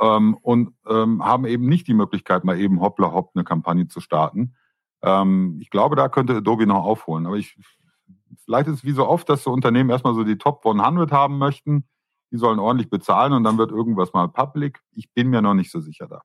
ähm, 0.00 0.36
und 0.42 0.74
ähm, 0.88 1.24
haben 1.24 1.44
eben 1.44 1.68
nicht 1.68 1.86
die 1.88 1.94
Möglichkeit, 1.94 2.44
mal 2.44 2.58
eben 2.58 2.80
hoppla 2.80 3.12
hopp 3.12 3.32
eine 3.34 3.44
Kampagne 3.44 3.88
zu 3.88 4.00
starten. 4.00 4.54
Ähm, 5.02 5.58
ich 5.60 5.70
glaube, 5.70 5.96
da 5.96 6.08
könnte 6.08 6.36
Adobe 6.36 6.66
noch 6.66 6.84
aufholen. 6.84 7.26
Aber 7.26 7.36
ich, 7.36 7.56
vielleicht 8.44 8.68
ist 8.68 8.76
es 8.76 8.84
wie 8.84 8.92
so 8.92 9.06
oft, 9.06 9.28
dass 9.28 9.44
so 9.44 9.50
Unternehmen 9.50 9.90
erstmal 9.90 10.14
so 10.14 10.24
die 10.24 10.38
Top 10.38 10.64
100 10.64 11.12
haben 11.12 11.38
möchten. 11.38 11.88
Die 12.30 12.36
sollen 12.36 12.58
ordentlich 12.58 12.90
bezahlen 12.90 13.32
und 13.32 13.44
dann 13.44 13.58
wird 13.58 13.70
irgendwas 13.70 14.12
mal 14.12 14.28
public. 14.28 14.80
Ich 14.92 15.12
bin 15.14 15.28
mir 15.28 15.40
noch 15.40 15.54
nicht 15.54 15.70
so 15.70 15.80
sicher 15.80 16.06
da. 16.06 16.22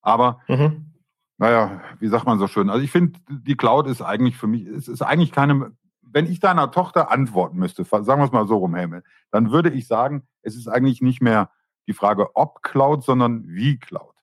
Aber, 0.00 0.40
mhm. 0.48 0.92
naja, 1.38 1.80
wie 2.00 2.08
sagt 2.08 2.26
man 2.26 2.40
so 2.40 2.48
schön? 2.48 2.70
Also 2.70 2.82
ich 2.82 2.90
finde, 2.90 3.20
die 3.30 3.56
Cloud 3.56 3.86
ist 3.86 4.02
eigentlich 4.02 4.36
für 4.36 4.48
mich, 4.48 4.66
es 4.66 4.88
ist 4.88 5.00
eigentlich 5.00 5.30
keine, 5.30 5.72
wenn 6.00 6.26
ich 6.26 6.40
deiner 6.40 6.72
Tochter 6.72 7.12
antworten 7.12 7.56
müsste, 7.56 7.84
sagen 7.84 8.20
wir 8.20 8.24
es 8.24 8.32
mal 8.32 8.48
so 8.48 8.56
rum, 8.56 8.74
Helmut, 8.74 9.04
dann 9.30 9.52
würde 9.52 9.70
ich 9.70 9.86
sagen, 9.86 10.26
es 10.42 10.56
ist 10.56 10.66
eigentlich 10.66 11.00
nicht 11.00 11.22
mehr 11.22 11.50
die 11.86 11.92
Frage, 11.92 12.34
ob 12.34 12.62
Cloud, 12.62 13.04
sondern 13.04 13.44
wie 13.46 13.78
Cloud. 13.78 14.14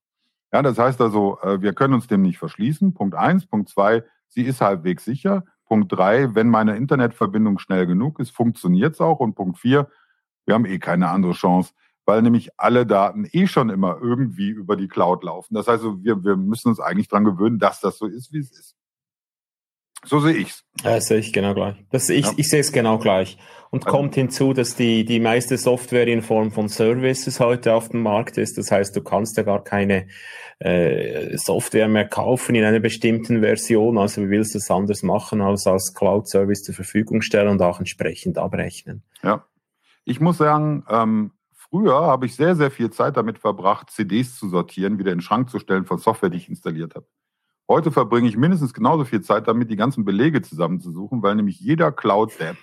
Ja, 0.51 0.61
das 0.61 0.79
heißt 0.79 0.99
also, 1.01 1.39
äh, 1.41 1.61
wir 1.61 1.73
können 1.73 1.93
uns 1.93 2.07
dem 2.07 2.21
nicht 2.21 2.39
verschließen. 2.39 2.93
Punkt 2.93 3.15
eins. 3.15 3.45
Punkt 3.45 3.69
zwei, 3.69 4.03
sie 4.27 4.43
ist 4.43 4.61
halbwegs 4.61 5.05
sicher. 5.05 5.43
Punkt 5.65 5.91
drei, 5.91 6.33
wenn 6.33 6.49
meine 6.49 6.75
Internetverbindung 6.75 7.59
schnell 7.59 7.85
genug 7.85 8.19
ist, 8.19 8.31
funktioniert 8.31 8.95
es 8.95 9.01
auch. 9.01 9.19
Und 9.19 9.35
Punkt 9.35 9.59
vier, 9.59 9.89
wir 10.45 10.55
haben 10.55 10.65
eh 10.65 10.79
keine 10.79 11.09
andere 11.09 11.33
Chance, 11.33 11.73
weil 12.05 12.23
nämlich 12.23 12.49
alle 12.57 12.87
Daten 12.87 13.27
eh 13.31 13.45
schon 13.45 13.69
immer 13.69 13.99
irgendwie 14.01 14.49
über 14.49 14.75
die 14.75 14.87
Cloud 14.87 15.23
laufen. 15.23 15.53
Das 15.53 15.67
heißt, 15.67 15.83
wir, 16.01 16.23
wir 16.23 16.35
müssen 16.35 16.69
uns 16.69 16.79
eigentlich 16.79 17.07
dran 17.07 17.23
gewöhnen, 17.23 17.59
dass 17.59 17.81
das 17.81 17.99
so 17.99 18.07
ist, 18.07 18.33
wie 18.33 18.39
es 18.39 18.51
ist. 18.51 18.75
So 20.05 20.19
sehe 20.19 20.33
ich's. 20.33 20.63
Ja, 20.83 20.99
sehe 21.01 21.19
ich 21.19 21.33
genau 21.33 21.53
gleich. 21.53 21.75
Das, 21.91 22.09
ich, 22.09 22.25
ja. 22.25 22.33
ich 22.37 22.49
sehe 22.49 22.61
es 22.61 22.71
genau 22.71 22.97
gleich. 22.97 23.37
Und 23.71 23.85
also, 23.85 23.97
kommt 23.97 24.15
hinzu, 24.15 24.53
dass 24.53 24.75
die, 24.75 25.05
die 25.05 25.19
meiste 25.19 25.57
Software 25.57 26.07
in 26.07 26.21
Form 26.21 26.51
von 26.51 26.69
Services 26.69 27.39
heute 27.39 27.73
auf 27.73 27.89
dem 27.89 28.01
Markt 28.01 28.37
ist. 28.37 28.57
Das 28.57 28.71
heißt, 28.71 28.95
du 28.95 29.01
kannst 29.01 29.37
ja 29.37 29.43
gar 29.43 29.63
keine 29.63 30.07
äh, 30.59 31.37
Software 31.37 31.87
mehr 31.87 32.07
kaufen 32.07 32.55
in 32.55 32.63
einer 32.63 32.79
bestimmten 32.79 33.41
Version. 33.41 33.97
Also 33.97 34.23
wie 34.23 34.29
willst 34.29 34.55
du 34.55 34.57
es 34.57 34.71
anders 34.71 35.03
machen, 35.03 35.41
als 35.41 35.67
als 35.67 35.93
Cloud-Service 35.93 36.63
zur 36.63 36.75
Verfügung 36.75 37.21
stellen 37.21 37.49
und 37.49 37.61
auch 37.61 37.79
entsprechend 37.79 38.37
abrechnen? 38.37 39.03
Ja. 39.21 39.45
Ich 40.05 40.19
muss 40.19 40.37
sagen, 40.37 40.83
ähm, 40.89 41.31
früher 41.53 42.01
habe 42.01 42.25
ich 42.25 42.35
sehr, 42.35 42.55
sehr 42.55 42.71
viel 42.71 42.89
Zeit 42.89 43.17
damit 43.17 43.37
verbracht, 43.37 43.91
CDs 43.91 44.37
zu 44.37 44.49
sortieren, 44.49 44.97
wieder 44.97 45.11
in 45.11 45.19
den 45.19 45.23
Schrank 45.23 45.49
zu 45.49 45.59
stellen 45.59 45.85
von 45.85 45.99
Software, 45.99 46.29
die 46.29 46.37
ich 46.37 46.49
installiert 46.49 46.95
habe. 46.95 47.05
Heute 47.69 47.91
verbringe 47.91 48.27
ich 48.27 48.35
mindestens 48.35 48.73
genauso 48.73 49.05
viel 49.05 49.21
Zeit 49.21 49.47
damit, 49.47 49.69
die 49.69 49.75
ganzen 49.75 50.03
Belege 50.03 50.41
zusammenzusuchen, 50.41 51.21
weil 51.21 51.35
nämlich 51.35 51.59
jeder 51.59 51.91
Cloud-App 51.91 52.57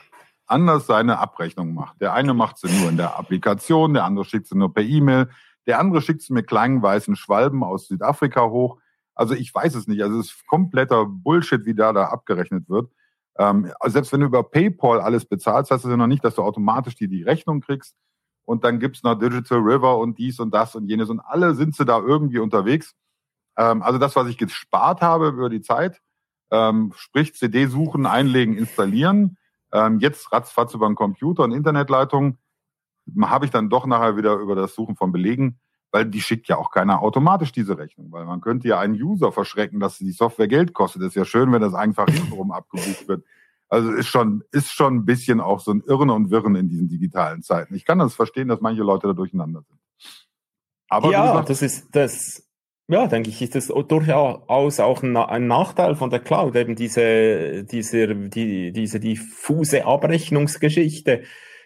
anders 0.48 0.86
seine 0.86 1.20
Abrechnung 1.20 1.74
macht. 1.74 2.00
Der 2.00 2.12
eine 2.12 2.34
macht 2.34 2.58
sie 2.58 2.68
nur 2.80 2.90
in 2.90 2.96
der 2.96 3.16
Applikation, 3.16 3.94
der 3.94 4.04
andere 4.04 4.24
schickt 4.24 4.48
sie 4.48 4.58
nur 4.58 4.74
per 4.74 4.82
E-Mail, 4.82 5.30
der 5.66 5.78
andere 5.78 6.02
schickt 6.02 6.22
sie 6.22 6.32
mit 6.32 6.48
kleinen 6.48 6.82
weißen 6.82 7.14
Schwalben 7.14 7.62
aus 7.62 7.86
Südafrika 7.86 8.48
hoch. 8.48 8.78
Also 9.14 9.34
ich 9.34 9.54
weiß 9.54 9.76
es 9.76 9.86
nicht. 9.86 10.02
Also 10.02 10.18
es 10.18 10.32
ist 10.32 10.46
kompletter 10.48 11.06
Bullshit, 11.06 11.64
wie 11.66 11.74
da 11.74 11.92
da 11.92 12.06
abgerechnet 12.06 12.68
wird. 12.68 12.90
Ähm, 13.38 13.70
also 13.78 13.92
selbst 13.94 14.12
wenn 14.12 14.20
du 14.20 14.26
über 14.26 14.42
PayPal 14.42 15.00
alles 15.00 15.24
bezahlst, 15.24 15.70
heißt 15.70 15.84
das 15.84 15.90
ja 15.90 15.96
noch 15.96 16.08
nicht, 16.08 16.24
dass 16.24 16.34
du 16.34 16.42
automatisch 16.42 16.96
die, 16.96 17.06
die 17.06 17.22
Rechnung 17.22 17.60
kriegst. 17.60 17.94
Und 18.44 18.64
dann 18.64 18.80
gibt's 18.80 19.04
noch 19.04 19.14
Digital 19.14 19.58
River 19.58 19.98
und 19.98 20.18
dies 20.18 20.40
und 20.40 20.52
das 20.52 20.74
und 20.74 20.88
jenes 20.88 21.10
und 21.10 21.20
alle 21.20 21.54
sind 21.54 21.76
sie 21.76 21.84
da 21.84 22.00
irgendwie 22.00 22.40
unterwegs. 22.40 22.96
Ähm, 23.56 23.82
also 23.82 23.98
das, 23.98 24.16
was 24.16 24.28
ich 24.28 24.38
gespart 24.38 25.00
habe 25.00 25.28
über 25.28 25.48
die 25.48 25.62
Zeit, 25.62 26.00
ähm, 26.50 26.92
sprich 26.96 27.34
CD 27.34 27.66
suchen, 27.66 28.06
einlegen, 28.06 28.56
installieren. 28.56 29.38
Ähm, 29.72 29.98
jetzt 29.98 30.32
ratzfatz 30.32 30.74
über 30.74 30.86
einen 30.86 30.94
Computer 30.94 31.44
und 31.44 31.52
Internetleitung 31.52 32.38
habe 33.22 33.44
ich 33.44 33.50
dann 33.50 33.68
doch 33.68 33.86
nachher 33.86 34.16
wieder 34.16 34.34
über 34.34 34.54
das 34.54 34.74
Suchen 34.74 34.96
von 34.96 35.12
Belegen, 35.12 35.58
weil 35.90 36.06
die 36.06 36.20
schickt 36.20 36.48
ja 36.48 36.56
auch 36.56 36.70
keiner 36.70 37.02
automatisch 37.02 37.52
diese 37.52 37.78
Rechnung, 37.78 38.10
weil 38.10 38.24
man 38.24 38.40
könnte 38.40 38.68
ja 38.68 38.78
einen 38.78 39.00
User 39.00 39.32
verschrecken, 39.32 39.80
dass 39.80 39.98
die 39.98 40.12
Software 40.12 40.48
Geld 40.48 40.72
kostet. 40.72 41.02
Das 41.02 41.08
ist 41.08 41.14
ja 41.14 41.24
schön, 41.24 41.52
wenn 41.52 41.62
das 41.62 41.74
einfach 41.74 42.06
hintenrum 42.06 42.52
abgebucht 42.52 43.08
wird. 43.08 43.24
Also 43.68 43.90
ist 43.92 44.06
schon, 44.06 44.44
ist 44.52 44.70
schon 44.70 44.96
ein 44.96 45.04
bisschen 45.04 45.40
auch 45.40 45.60
so 45.60 45.72
ein 45.72 45.82
Irren 45.86 46.10
und 46.10 46.30
Wirren 46.30 46.54
in 46.54 46.68
diesen 46.68 46.88
digitalen 46.88 47.42
Zeiten. 47.42 47.74
Ich 47.74 47.84
kann 47.84 47.98
das 47.98 48.14
verstehen, 48.14 48.48
dass 48.48 48.60
manche 48.60 48.82
Leute 48.82 49.08
da 49.08 49.12
durcheinander 49.12 49.62
sind. 49.62 49.80
Aber 50.88 51.10
ja, 51.10 51.26
gesagt, 51.26 51.50
das 51.50 51.62
ist 51.62 51.88
das 51.92 52.45
ja, 52.88 53.06
denke 53.08 53.30
ich, 53.30 53.42
ist 53.42 53.54
das 53.54 53.66
durchaus 53.66 54.80
auch 54.80 55.02
ein 55.02 55.46
Nachteil 55.46 55.96
von 55.96 56.10
der 56.10 56.20
Cloud, 56.20 56.54
eben 56.54 56.76
diese, 56.76 57.64
diese, 57.64 58.14
die, 58.14 58.72
diese 58.72 59.00
diffuse 59.00 59.84
Abrechnungsgeschichte. 59.84 61.22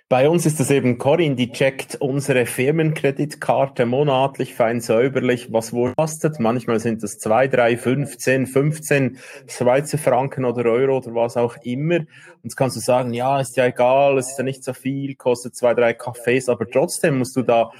Bei 0.08 0.28
uns 0.28 0.44
ist 0.44 0.58
das 0.58 0.72
eben 0.72 0.98
Corinne, 0.98 1.36
die 1.36 1.52
checkt 1.52 1.94
unsere 2.00 2.44
Firmenkreditkarte 2.44 3.86
monatlich 3.86 4.54
fein 4.54 4.80
säuberlich, 4.80 5.52
was 5.52 5.72
wohl 5.72 5.92
kostet. 5.94 6.40
Manchmal 6.40 6.80
sind 6.80 7.04
das 7.04 7.18
zwei, 7.18 7.46
drei, 7.46 7.76
15, 7.76 8.48
15 8.48 9.18
Schweizer 9.46 9.98
Franken 9.98 10.44
oder 10.44 10.68
Euro 10.68 10.96
oder 10.96 11.14
was 11.14 11.36
auch 11.36 11.56
immer. 11.62 11.98
Und 11.98 12.08
jetzt 12.42 12.56
kannst 12.56 12.76
du 12.76 12.80
sagen, 12.80 13.12
ja, 13.12 13.40
ist 13.40 13.56
ja 13.56 13.66
egal, 13.66 14.18
es 14.18 14.30
ist 14.30 14.38
ja 14.38 14.42
nicht 14.42 14.64
so 14.64 14.72
viel, 14.72 15.14
kostet 15.14 15.54
zwei, 15.54 15.74
drei 15.74 15.92
Kaffees, 15.92 16.48
aber 16.48 16.68
trotzdem 16.68 17.18
musst 17.18 17.36
du 17.36 17.42
da 17.42 17.70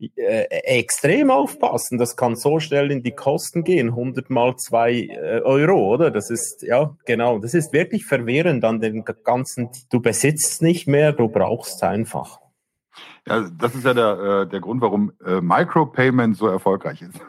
äh, 0.00 0.44
extrem 0.78 1.30
aufpassen. 1.30 1.98
Das 1.98 2.16
kann 2.16 2.36
so 2.36 2.60
schnell 2.60 2.90
in 2.90 3.02
die 3.02 3.12
Kosten 3.12 3.64
gehen, 3.64 3.88
100 3.88 4.30
mal 4.30 4.56
2 4.56 4.92
äh, 4.92 5.40
Euro, 5.42 5.94
oder? 5.94 6.10
Das 6.10 6.30
ist, 6.30 6.62
ja, 6.62 6.96
genau, 7.04 7.38
das 7.38 7.54
ist 7.54 7.72
wirklich 7.72 8.06
verwirrend 8.06 8.64
an 8.64 8.80
den 8.80 9.04
ganzen, 9.24 9.70
du 9.90 10.00
besitzt 10.00 10.62
nicht 10.62 10.86
mehr, 10.86 11.12
du 11.12 11.28
brauchst 11.28 11.82
einfach. 11.82 12.40
Ja, 13.26 13.48
das 13.50 13.74
ist 13.74 13.84
ja 13.84 13.92
der, 13.92 14.18
äh, 14.18 14.46
der 14.48 14.60
Grund, 14.60 14.80
warum 14.80 15.12
äh, 15.24 15.40
Micropayment 15.40 16.36
so 16.36 16.46
erfolgreich 16.46 17.02
ist. 17.02 17.18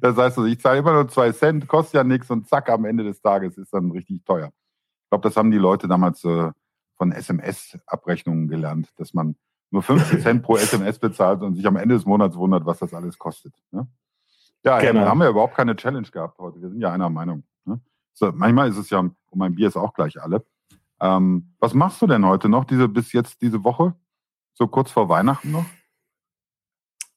das 0.00 0.16
heißt, 0.16 0.18
also, 0.18 0.44
ich 0.44 0.60
zahle 0.60 0.78
immer 0.78 0.92
nur 0.92 1.08
zwei 1.08 1.32
Cent, 1.32 1.66
kostet 1.66 1.94
ja 1.94 2.04
nichts 2.04 2.30
und 2.30 2.46
zack, 2.46 2.68
am 2.68 2.84
Ende 2.84 3.04
des 3.04 3.20
Tages 3.20 3.58
ist 3.58 3.72
dann 3.72 3.90
richtig 3.90 4.24
teuer. 4.24 4.52
Ich 5.04 5.10
glaube, 5.10 5.26
das 5.26 5.36
haben 5.36 5.50
die 5.50 5.58
Leute 5.58 5.88
damals 5.88 6.22
äh, 6.24 6.52
von 6.96 7.10
SMS-Abrechnungen 7.10 8.46
gelernt, 8.48 8.88
dass 8.98 9.14
man 9.14 9.34
nur 9.70 9.82
50 9.82 10.22
Cent 10.22 10.42
pro 10.42 10.56
SMS 10.56 10.98
bezahlt 10.98 11.42
und 11.42 11.54
sich 11.54 11.66
am 11.66 11.76
Ende 11.76 11.94
des 11.94 12.04
Monats 12.04 12.36
wundert, 12.36 12.66
was 12.66 12.78
das 12.78 12.92
alles 12.92 13.18
kostet. 13.18 13.54
Ne? 13.70 13.86
Ja, 14.64 14.78
genau. 14.80 15.00
wir 15.00 15.08
haben 15.08 15.22
ja 15.22 15.30
überhaupt 15.30 15.54
keine 15.54 15.76
Challenge 15.76 16.08
gehabt 16.08 16.38
heute. 16.38 16.60
Wir 16.60 16.68
sind 16.68 16.80
ja 16.80 16.92
einer 16.92 17.08
Meinung. 17.08 17.44
Ne? 17.64 17.80
So, 18.12 18.30
manchmal 18.32 18.68
ist 18.68 18.76
es 18.76 18.90
ja, 18.90 18.98
und 18.98 19.14
mein 19.34 19.54
Bier 19.54 19.68
ist 19.68 19.76
auch 19.76 19.94
gleich 19.94 20.20
alle. 20.20 20.44
Ähm, 21.00 21.54
was 21.58 21.72
machst 21.72 22.02
du 22.02 22.06
denn 22.06 22.26
heute 22.26 22.48
noch, 22.48 22.64
diese 22.64 22.88
bis 22.88 23.12
jetzt 23.12 23.40
diese 23.40 23.64
Woche? 23.64 23.94
So 24.52 24.66
kurz 24.66 24.90
vor 24.90 25.08
Weihnachten 25.08 25.50
noch? 25.50 25.64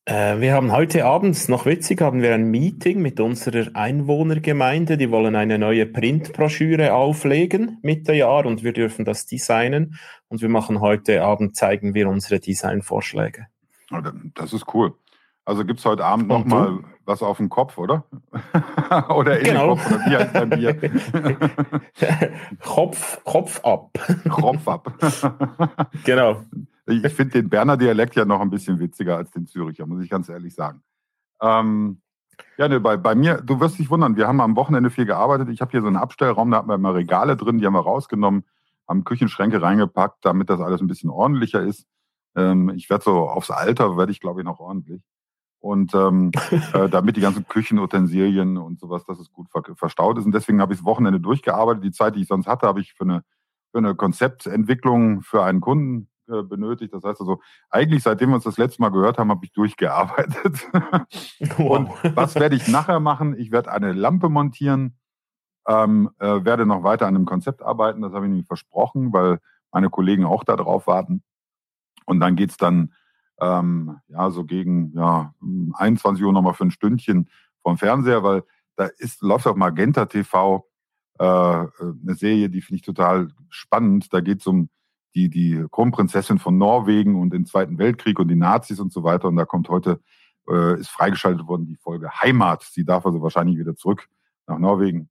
Äh, 0.05 0.41
wir 0.41 0.53
haben 0.53 0.73
heute 0.73 1.05
Abend, 1.05 1.47
noch 1.47 1.65
witzig, 1.65 2.01
haben 2.01 2.21
wir 2.21 2.33
ein 2.33 2.51
Meeting 2.51 3.01
mit 3.01 3.21
unserer 3.21 3.73
Einwohnergemeinde. 3.73 4.97
Die 4.97 5.09
wollen 5.11 5.35
eine 5.35 5.57
neue 5.57 5.85
Printbroschüre 5.85 6.93
auflegen 6.93 7.79
Mitte 7.83 8.13
Jahr 8.13 8.45
und 8.45 8.63
wir 8.63 8.73
dürfen 8.73 9.05
das 9.05 9.25
designen. 9.25 9.97
Und 10.27 10.41
wir 10.41 10.49
machen 10.49 10.81
heute 10.81 11.23
Abend, 11.23 11.55
zeigen 11.55 11.93
wir 11.93 12.09
unsere 12.09 12.41
Designvorschläge. 12.41 13.47
Das 14.35 14.51
ist 14.51 14.73
cool. 14.73 14.93
Also 15.45 15.63
gibt 15.63 15.79
es 15.79 15.85
heute 15.85 16.03
Abend 16.03 16.27
nochmal 16.27 16.79
was 17.05 17.21
auf 17.21 17.37
dem 17.37 17.49
Kopf, 17.49 17.77
oder? 17.77 18.05
oder 19.09 19.39
in 19.39 19.45
genau. 19.45 19.75
den 19.75 19.83
Kopf, 19.83 19.91
oder 19.91 20.05
wie 20.05 20.17
heißt 20.17 20.35
dein 20.35 20.49
Bier? 20.49 20.91
Kopf, 22.61 23.23
Kopf 23.23 23.59
ab. 23.63 23.91
Kopf 24.29 24.67
ab. 24.67 24.91
genau. 26.03 26.43
Ich 26.85 27.13
finde 27.13 27.41
den 27.41 27.49
Berner 27.49 27.77
Dialekt 27.77 28.15
ja 28.15 28.25
noch 28.25 28.41
ein 28.41 28.49
bisschen 28.49 28.79
witziger 28.79 29.17
als 29.17 29.31
den 29.31 29.47
Züricher, 29.47 29.85
muss 29.85 30.03
ich 30.03 30.09
ganz 30.09 30.27
ehrlich 30.27 30.53
sagen. 30.53 30.81
Ähm, 31.41 32.01
ja, 32.57 32.67
ne, 32.67 32.79
bei, 32.79 32.97
bei 32.97 33.15
mir, 33.15 33.41
du 33.41 33.59
wirst 33.59 33.79
dich 33.79 33.89
wundern, 33.89 34.15
wir 34.15 34.27
haben 34.27 34.41
am 34.41 34.55
Wochenende 34.55 34.89
viel 34.89 35.05
gearbeitet. 35.05 35.49
Ich 35.49 35.61
habe 35.61 35.71
hier 35.71 35.81
so 35.81 35.87
einen 35.87 35.97
Abstellraum, 35.97 36.51
da 36.51 36.57
hatten 36.57 36.69
wir 36.69 36.75
immer 36.75 36.93
Regale 36.93 37.37
drin, 37.37 37.59
die 37.59 37.65
haben 37.65 37.73
wir 37.73 37.79
rausgenommen, 37.79 38.43
haben 38.87 39.03
Küchenschränke 39.03 39.61
reingepackt, 39.61 40.25
damit 40.25 40.49
das 40.49 40.59
alles 40.59 40.81
ein 40.81 40.87
bisschen 40.87 41.09
ordentlicher 41.09 41.61
ist. 41.61 41.85
Ähm, 42.35 42.69
ich 42.69 42.89
werde 42.89 43.03
so 43.03 43.29
aufs 43.29 43.51
Alter, 43.51 43.97
werde 43.97 44.11
ich 44.11 44.19
glaube 44.19 44.41
ich 44.41 44.45
noch 44.45 44.59
ordentlich. 44.59 45.01
Und 45.59 45.95
ähm, 45.95 46.31
äh, 46.73 46.89
damit 46.89 47.15
die 47.15 47.21
ganzen 47.21 47.47
Küchenutensilien 47.47 48.57
und 48.57 48.79
sowas, 48.79 49.05
dass 49.05 49.19
es 49.19 49.31
gut 49.31 49.49
ver 49.49 49.63
verstaut 49.75 50.17
ist. 50.17 50.25
Und 50.25 50.33
deswegen 50.33 50.59
habe 50.59 50.73
ich 50.73 50.79
das 50.79 50.85
Wochenende 50.85 51.21
durchgearbeitet. 51.21 51.83
Die 51.83 51.91
Zeit, 51.91 52.15
die 52.15 52.21
ich 52.21 52.27
sonst 52.27 52.47
hatte, 52.47 52.67
habe 52.67 52.81
ich 52.81 52.93
für 52.93 53.05
eine, 53.05 53.23
für 53.71 53.77
eine 53.77 53.95
Konzeptentwicklung 53.95 55.21
für 55.21 55.43
einen 55.43 55.61
Kunden 55.61 56.09
benötigt. 56.27 56.93
Das 56.93 57.03
heißt 57.03 57.19
also, 57.21 57.41
eigentlich 57.69 58.03
seitdem 58.03 58.29
wir 58.29 58.35
uns 58.35 58.43
das 58.43 58.57
letzte 58.57 58.81
Mal 58.81 58.89
gehört 58.89 59.17
haben, 59.17 59.29
habe 59.29 59.45
ich 59.45 59.51
durchgearbeitet. 59.51 60.69
Und 61.57 61.89
was 62.15 62.35
werde 62.35 62.55
ich 62.55 62.67
nachher 62.67 62.99
machen? 62.99 63.37
Ich 63.37 63.51
werde 63.51 63.71
eine 63.71 63.93
Lampe 63.93 64.29
montieren, 64.29 64.97
ähm, 65.67 66.09
äh, 66.19 66.43
werde 66.43 66.65
noch 66.65 66.83
weiter 66.83 67.07
an 67.07 67.15
einem 67.15 67.25
Konzept 67.25 67.61
arbeiten, 67.61 68.01
das 68.01 68.13
habe 68.13 68.25
ich 68.25 68.29
nämlich 68.29 68.47
versprochen, 68.47 69.13
weil 69.13 69.39
meine 69.71 69.89
Kollegen 69.89 70.25
auch 70.25 70.43
da 70.43 70.55
drauf 70.55 70.87
warten. 70.87 71.23
Und 72.05 72.19
dann 72.19 72.35
geht's 72.35 72.57
dann 72.57 72.93
ähm, 73.39 73.97
ja 74.07 74.29
so 74.29 74.43
gegen 74.43 74.93
ja, 74.95 75.33
21 75.73 76.23
Uhr 76.23 76.33
nochmal 76.33 76.53
für 76.53 76.65
ein 76.65 76.71
Stündchen 76.71 77.29
vom 77.61 77.77
Fernseher, 77.77 78.23
weil 78.23 78.43
da 78.75 78.85
ist, 78.97 79.21
läuft 79.21 79.47
auf 79.47 79.55
Magenta 79.55 80.05
TV 80.05 80.67
äh, 81.19 81.25
äh, 81.25 81.67
eine 81.79 82.15
Serie, 82.15 82.49
die 82.49 82.61
finde 82.61 82.77
ich 82.77 82.81
total 82.81 83.29
spannend. 83.49 84.13
Da 84.13 84.21
geht 84.21 84.41
es 84.41 84.47
um 84.47 84.69
die, 85.15 85.29
die 85.29 85.65
Kronprinzessin 85.71 86.39
von 86.39 86.57
Norwegen 86.57 87.19
und 87.19 87.31
den 87.31 87.45
Zweiten 87.45 87.77
Weltkrieg 87.77 88.19
und 88.19 88.27
die 88.27 88.35
Nazis 88.35 88.79
und 88.79 88.91
so 88.91 89.03
weiter. 89.03 89.27
Und 89.27 89.35
da 89.35 89.45
kommt 89.45 89.69
heute, 89.69 89.99
äh, 90.47 90.79
ist 90.79 90.89
freigeschaltet 90.89 91.47
worden 91.47 91.65
die 91.65 91.75
Folge 91.75 92.09
Heimat. 92.21 92.63
Sie 92.63 92.85
darf 92.85 93.05
also 93.05 93.21
wahrscheinlich 93.21 93.57
wieder 93.57 93.75
zurück 93.75 94.07
nach 94.47 94.57
Norwegen. 94.57 95.09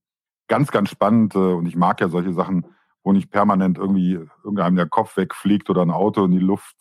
Ganz, 0.49 0.71
ganz 0.71 0.91
spannend. 0.91 1.35
Äh, 1.35 1.39
und 1.39 1.67
ich 1.67 1.77
mag 1.77 2.01
ja 2.01 2.09
solche 2.09 2.33
Sachen, 2.33 2.67
wo 3.03 3.13
nicht 3.13 3.31
permanent 3.31 3.79
irgendwie 3.79 4.19
irgendeinem 4.45 4.77
der 4.77 4.89
Kopf 4.89 5.17
wegfliegt 5.17 5.71
oder 5.71 5.83
ein 5.83 5.91
Auto 5.91 6.25
in 6.25 6.33
die 6.33 6.39
Luft 6.39 6.77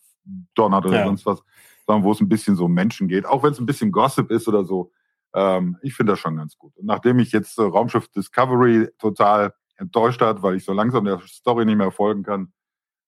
donnert 0.54 0.86
oder 0.86 1.00
ja. 1.00 1.06
sonst 1.06 1.26
was, 1.26 1.42
sondern 1.86 2.04
wo 2.04 2.12
es 2.12 2.20
ein 2.20 2.28
bisschen 2.28 2.56
so 2.56 2.66
um 2.66 2.72
Menschen 2.72 3.08
geht. 3.08 3.26
Auch 3.26 3.42
wenn 3.42 3.52
es 3.52 3.58
ein 3.58 3.66
bisschen 3.66 3.92
Gossip 3.92 4.30
ist 4.30 4.48
oder 4.48 4.64
so. 4.64 4.92
Ähm, 5.34 5.78
ich 5.82 5.94
finde 5.94 6.12
das 6.12 6.20
schon 6.20 6.36
ganz 6.36 6.56
gut. 6.56 6.76
Und 6.76 6.86
nachdem 6.86 7.18
ich 7.18 7.32
jetzt 7.32 7.58
äh, 7.58 7.62
Raumschiff 7.62 8.08
Discovery 8.08 8.88
total 8.98 9.54
enttäuscht 9.76 10.20
hat, 10.20 10.42
weil 10.42 10.56
ich 10.56 10.64
so 10.64 10.72
langsam 10.72 11.04
der 11.04 11.20
Story 11.26 11.64
nicht 11.64 11.78
mehr 11.78 11.90
folgen 11.90 12.22
kann, 12.22 12.52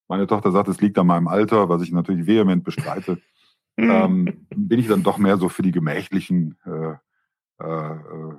meine 0.07 0.27
Tochter 0.27 0.51
sagt, 0.51 0.67
es 0.67 0.81
liegt 0.81 0.97
an 0.97 1.07
meinem 1.07 1.27
Alter, 1.27 1.69
was 1.69 1.81
ich 1.81 1.91
natürlich 1.91 2.27
vehement 2.27 2.63
bestreite. 2.63 3.21
ähm, 3.77 4.47
bin 4.55 4.79
ich 4.79 4.87
dann 4.87 5.03
doch 5.03 5.17
mehr 5.17 5.37
so 5.37 5.49
für 5.49 5.61
die 5.61 5.71
gemächlichen 5.71 6.57
äh, 6.65 6.95
äh, 7.63 7.93
äh, 7.93 8.37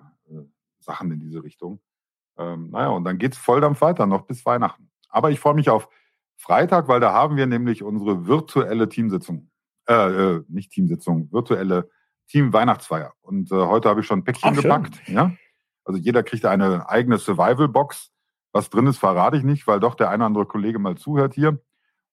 Sachen 0.79 1.11
in 1.11 1.21
diese 1.21 1.43
Richtung. 1.43 1.81
ähm, 2.39 2.71
naja, 2.71 2.89
und 2.89 3.05
dann 3.05 3.19
geht's 3.19 3.39
Volldampf 3.39 3.81
weiter, 3.81 4.07
noch 4.07 4.23
bis 4.23 4.45
Weihnachten. 4.47 4.91
Aber 5.09 5.31
ich 5.31 5.41
freue 5.41 5.55
mich 5.55 5.71
auf 5.71 5.89
Freitag, 6.37 6.89
weil 6.89 7.01
da 7.01 7.13
haben 7.13 7.37
wir 7.37 7.47
nämlich 7.47 7.83
unsere 7.83 8.27
virtuelle 8.27 8.89
Teamsitzung. 8.89 9.51
Äh, 9.89 9.95
äh, 9.95 10.45
nicht 10.49 10.73
Teamsitzung, 10.73 11.31
virtuelle 11.33 11.89
Team-Weihnachtsfeier. 12.29 13.15
Und 13.23 13.53
äh, 13.53 13.55
heute 13.55 13.89
habe 13.89 14.01
ich 14.01 14.07
schon 14.07 14.21
ein 14.21 14.25
Päckchen 14.25 14.51
Ach, 14.53 14.63
gepackt. 14.63 15.09
Ja? 15.09 15.33
Also 15.85 16.01
jeder 16.01 16.23
kriegt 16.23 16.45
eine 16.45 16.89
eigene 16.89 17.19
Survival-Box. 17.19 18.11
Was 18.57 18.71
drin 18.71 18.87
ist, 18.87 18.97
verrate 18.97 19.37
ich 19.37 19.43
nicht, 19.43 19.67
weil 19.67 19.81
doch 19.81 19.95
der 19.95 20.09
eine 20.09 20.23
oder 20.23 20.27
andere 20.29 20.47
Kollege 20.47 20.79
mal 20.79 20.97
zuhört 20.97 21.35
hier. 21.35 21.61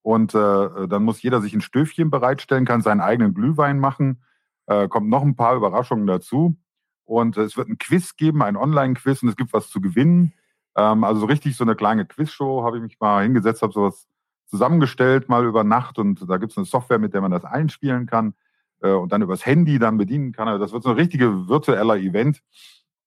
Und 0.01 0.35
äh, 0.35 0.87
dann 0.89 1.03
muss 1.03 1.21
jeder 1.21 1.39
sich 1.39 1.53
ein 1.53 1.61
Stöfchen 1.61 2.09
bereitstellen, 2.09 2.65
kann 2.65 2.81
seinen 2.81 2.99
eigenen 2.99 3.33
Glühwein 3.33 3.79
machen. 3.79 4.21
Äh, 4.65 4.89
kommt 4.89 5.07
noch 5.07 5.21
ein 5.21 5.37
paar 5.37 5.55
Überraschungen 5.55 6.05
dazu. 6.05 6.57
Und 7.05 7.37
es 7.37 7.55
wird 7.55 7.69
ein 7.69 7.77
Quiz 7.77 8.17
geben, 8.17 8.43
ein 8.43 8.57
Online-Quiz 8.57 9.23
und 9.23 9.29
es 9.29 9.37
gibt 9.37 9.53
was 9.53 9.69
zu 9.69 9.79
gewinnen. 9.79 10.33
Ähm, 10.75 11.05
also 11.05 11.25
richtig 11.27 11.55
so 11.55 11.63
eine 11.63 11.75
kleine 11.75 12.05
Quizshow 12.05 12.65
habe 12.65 12.75
ich 12.75 12.83
mich 12.83 12.99
mal 12.99 13.23
hingesetzt, 13.23 13.61
habe 13.61 13.71
sowas 13.71 14.09
zusammengestellt 14.47 15.29
mal 15.29 15.45
über 15.45 15.63
Nacht 15.63 15.97
und 15.97 16.29
da 16.29 16.35
gibt 16.35 16.51
es 16.51 16.57
eine 16.57 16.65
Software, 16.65 16.99
mit 16.99 17.13
der 17.13 17.21
man 17.21 17.31
das 17.31 17.45
einspielen 17.45 18.05
kann 18.05 18.33
äh, 18.81 18.91
und 18.91 19.13
dann 19.13 19.21
übers 19.21 19.45
Handy 19.45 19.79
dann 19.79 19.97
bedienen 19.97 20.33
kann. 20.33 20.49
Also 20.49 20.61
das 20.61 20.73
wird 20.73 20.83
so 20.83 20.89
ein 20.89 20.97
richtiger 20.97 21.47
virtueller 21.47 21.95
Event. 21.95 22.43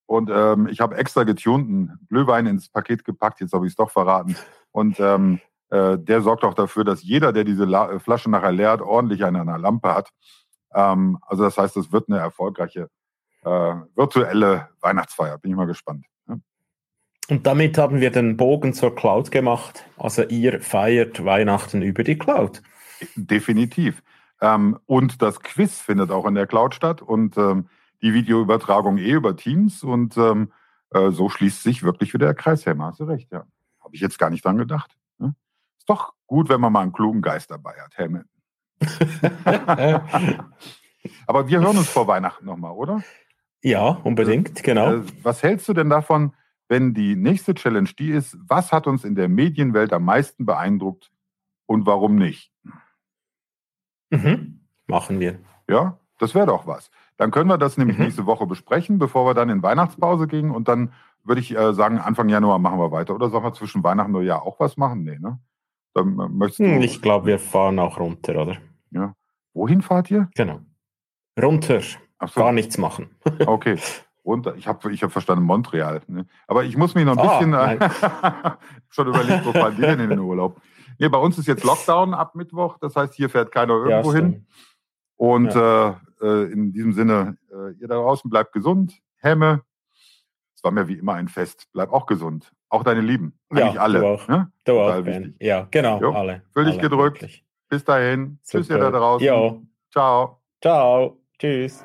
Und 0.06 0.30
ähm, 0.32 0.68
ich 0.68 0.80
habe 0.80 0.96
extra 0.96 1.24
getunten 1.24 1.98
Glühwein 2.08 2.46
ins 2.46 2.68
Paket 2.68 3.04
gepackt, 3.04 3.40
jetzt 3.40 3.52
habe 3.52 3.66
ich 3.66 3.72
es 3.72 3.76
doch 3.76 3.90
verraten. 3.90 4.36
Und 4.70 5.00
ähm, 5.00 5.40
äh, 5.70 5.98
der 5.98 6.20
sorgt 6.22 6.44
auch 6.44 6.54
dafür, 6.54 6.84
dass 6.84 7.02
jeder, 7.02 7.32
der 7.32 7.44
diese 7.44 7.64
La 7.64 7.98
Flasche 7.98 8.30
nachher 8.30 8.52
leert, 8.52 8.80
ordentlich 8.80 9.24
eine, 9.24 9.40
eine 9.40 9.58
Lampe 9.58 9.94
hat. 9.94 10.10
Ähm, 10.72 11.18
also 11.22 11.42
das 11.42 11.58
heißt, 11.58 11.76
es 11.76 11.90
wird 11.90 12.08
eine 12.08 12.18
erfolgreiche 12.18 12.88
äh, 13.44 13.74
virtuelle 13.94 14.68
Weihnachtsfeier. 14.80 15.38
Bin 15.38 15.50
ich 15.50 15.56
mal 15.56 15.66
gespannt. 15.66 16.06
Ja. 16.28 16.36
Und 17.28 17.46
damit 17.46 17.76
haben 17.76 18.00
wir 18.00 18.10
den 18.10 18.36
Bogen 18.36 18.74
zur 18.74 18.94
Cloud 18.94 19.32
gemacht. 19.32 19.84
Also 19.96 20.22
ihr 20.22 20.60
feiert 20.60 21.24
Weihnachten 21.24 21.82
über 21.82 22.04
die 22.04 22.18
Cloud. 22.18 22.62
Definitiv. 23.16 24.02
Ähm, 24.40 24.78
und 24.86 25.22
das 25.22 25.40
Quiz 25.40 25.80
findet 25.80 26.10
auch 26.10 26.26
in 26.26 26.34
der 26.34 26.46
Cloud 26.46 26.74
statt 26.74 27.02
und 27.02 27.36
ähm, 27.38 27.68
die 28.02 28.14
Videoübertragung 28.14 28.98
eh 28.98 29.12
über 29.12 29.36
Teams 29.36 29.82
und 29.82 30.16
ähm, 30.16 30.52
äh, 30.90 31.10
so 31.10 31.28
schließt 31.28 31.62
sich 31.62 31.82
wirklich 31.82 32.14
wieder 32.14 32.26
der 32.26 32.34
Kreis. 32.34 32.66
Helmer, 32.66 32.86
hast 32.86 33.00
du 33.00 33.04
recht, 33.04 33.32
ja. 33.32 33.46
Habe 33.80 33.94
ich 33.94 34.00
jetzt 34.00 34.18
gar 34.18 34.30
nicht 34.30 34.44
dran 34.44 34.58
gedacht. 34.58 34.96
Ne? 35.18 35.34
Ist 35.78 35.88
doch 35.88 36.14
gut, 36.26 36.48
wenn 36.48 36.60
man 36.60 36.72
mal 36.72 36.82
einen 36.82 36.92
klugen 36.92 37.22
Geist 37.22 37.50
dabei 37.50 37.74
hat, 37.80 37.96
Helmut. 37.96 38.26
Aber 41.26 41.48
wir 41.48 41.60
hören 41.60 41.78
uns 41.78 41.88
vor 41.88 42.06
Weihnachten 42.08 42.44
nochmal, 42.44 42.72
oder? 42.72 43.02
Ja, 43.62 43.88
unbedingt, 43.88 44.62
genau. 44.62 44.94
Äh, 44.96 45.02
was 45.22 45.42
hältst 45.42 45.68
du 45.68 45.72
denn 45.72 45.88
davon, 45.88 46.34
wenn 46.68 46.94
die 46.94 47.16
nächste 47.16 47.54
Challenge 47.54 47.90
die 47.98 48.10
ist, 48.10 48.36
was 48.46 48.72
hat 48.72 48.86
uns 48.86 49.04
in 49.04 49.14
der 49.14 49.28
Medienwelt 49.28 49.92
am 49.92 50.04
meisten 50.04 50.46
beeindruckt 50.46 51.10
und 51.66 51.86
warum 51.86 52.16
nicht? 52.16 52.52
Mhm. 54.10 54.66
Machen 54.86 55.20
wir. 55.20 55.40
Ja, 55.68 55.98
das 56.18 56.34
wäre 56.34 56.46
doch 56.46 56.66
was. 56.66 56.90
Dann 57.16 57.30
können 57.30 57.48
wir 57.48 57.58
das 57.58 57.76
nämlich 57.78 57.98
mhm. 57.98 58.04
nächste 58.04 58.26
Woche 58.26 58.46
besprechen, 58.46 58.98
bevor 58.98 59.26
wir 59.26 59.34
dann 59.34 59.48
in 59.48 59.62
Weihnachtspause 59.62 60.26
gehen. 60.26 60.50
Und 60.50 60.68
dann 60.68 60.92
würde 61.24 61.40
ich 61.40 61.56
äh, 61.56 61.72
sagen, 61.72 61.98
Anfang 61.98 62.28
Januar 62.28 62.58
machen 62.58 62.78
wir 62.78 62.92
weiter. 62.92 63.14
Oder 63.14 63.30
sollen 63.30 63.44
wir 63.44 63.52
zwischen 63.52 63.82
Weihnachten 63.82 64.14
und 64.14 64.20
Neujahr 64.20 64.42
auch 64.42 64.60
was 64.60 64.76
machen? 64.76 65.02
Nee, 65.02 65.18
ne? 65.18 65.38
Dann, 65.94 66.18
äh, 66.18 66.28
möchtest 66.28 66.60
du, 66.60 66.64
hm, 66.64 66.82
ich 66.82 67.00
glaube, 67.00 67.26
wir 67.26 67.38
fahren 67.38 67.78
auch 67.78 67.98
runter, 67.98 68.42
oder? 68.42 68.56
Ja. 68.90 69.14
Wohin 69.54 69.80
fahrt 69.80 70.10
ihr? 70.10 70.28
Genau. 70.34 70.60
Runter. 71.40 71.80
So. 71.80 72.40
Gar 72.40 72.52
nichts 72.52 72.78
machen. 72.78 73.08
okay. 73.46 73.78
Runter. 74.24 74.54
Ich 74.56 74.66
habe 74.66 74.92
ich 74.92 75.02
hab 75.02 75.12
verstanden, 75.12 75.44
Montreal. 75.44 76.02
Ne? 76.08 76.26
Aber 76.46 76.64
ich 76.64 76.76
muss 76.76 76.94
mich 76.94 77.04
noch 77.04 77.16
ein 77.16 77.26
ah, 77.26 77.38
bisschen 77.38 77.54
äh, 77.54 78.56
schon 78.90 79.08
überlegt, 79.08 79.46
wo 79.46 79.52
fahren 79.52 79.74
die 79.76 79.82
denn 79.82 80.00
in 80.00 80.10
den 80.10 80.18
Urlaub? 80.18 80.60
Nee, 80.98 81.08
bei 81.08 81.18
uns 81.18 81.38
ist 81.38 81.46
jetzt 81.46 81.64
Lockdown 81.64 82.14
ab 82.14 82.34
Mittwoch. 82.34 82.78
Das 82.78 82.96
heißt, 82.96 83.14
hier 83.14 83.30
fährt 83.30 83.52
keiner 83.52 83.74
irgendwo 83.74 84.12
ja, 84.12 84.18
hin. 84.18 84.46
Und 85.16 85.54
ja. 85.54 85.90
äh, 85.90 85.94
äh 86.20 86.52
in 86.52 86.72
diesem 86.72 86.92
Sinne, 86.92 87.36
äh, 87.50 87.72
ihr 87.80 87.88
da 87.88 87.96
draußen 87.96 88.30
bleibt 88.30 88.52
gesund. 88.52 89.00
Hemme. 89.16 89.62
Es 90.54 90.64
war 90.64 90.70
mir 90.70 90.88
wie 90.88 90.94
immer 90.94 91.14
ein 91.14 91.28
Fest. 91.28 91.68
Bleib 91.72 91.92
auch 91.92 92.06
gesund. 92.06 92.52
Auch 92.68 92.82
deine 92.82 93.00
Lieben. 93.00 93.38
Eigentlich 93.50 93.74
ja, 93.74 93.80
alle. 93.80 94.00
Du 94.00 94.06
auch. 94.06 94.28
Ne? 94.28 94.52
Du 94.64 94.80
auch, 94.80 95.04
Ja, 95.40 95.68
genau. 95.70 96.00
Jo, 96.00 96.12
alle. 96.12 96.42
Fühl 96.52 96.64
dich 96.64 96.78
gedrückt. 96.78 97.22
Wirklich. 97.22 97.44
Bis 97.68 97.84
dahin. 97.84 98.38
Super. 98.42 98.62
Tschüss, 98.62 98.70
ihr 98.70 98.78
da 98.78 98.90
draußen. 98.90 99.26
Jo. 99.26 99.62
Ciao. 99.90 100.40
Ciao. 100.60 101.18
Tschüss. 101.38 101.84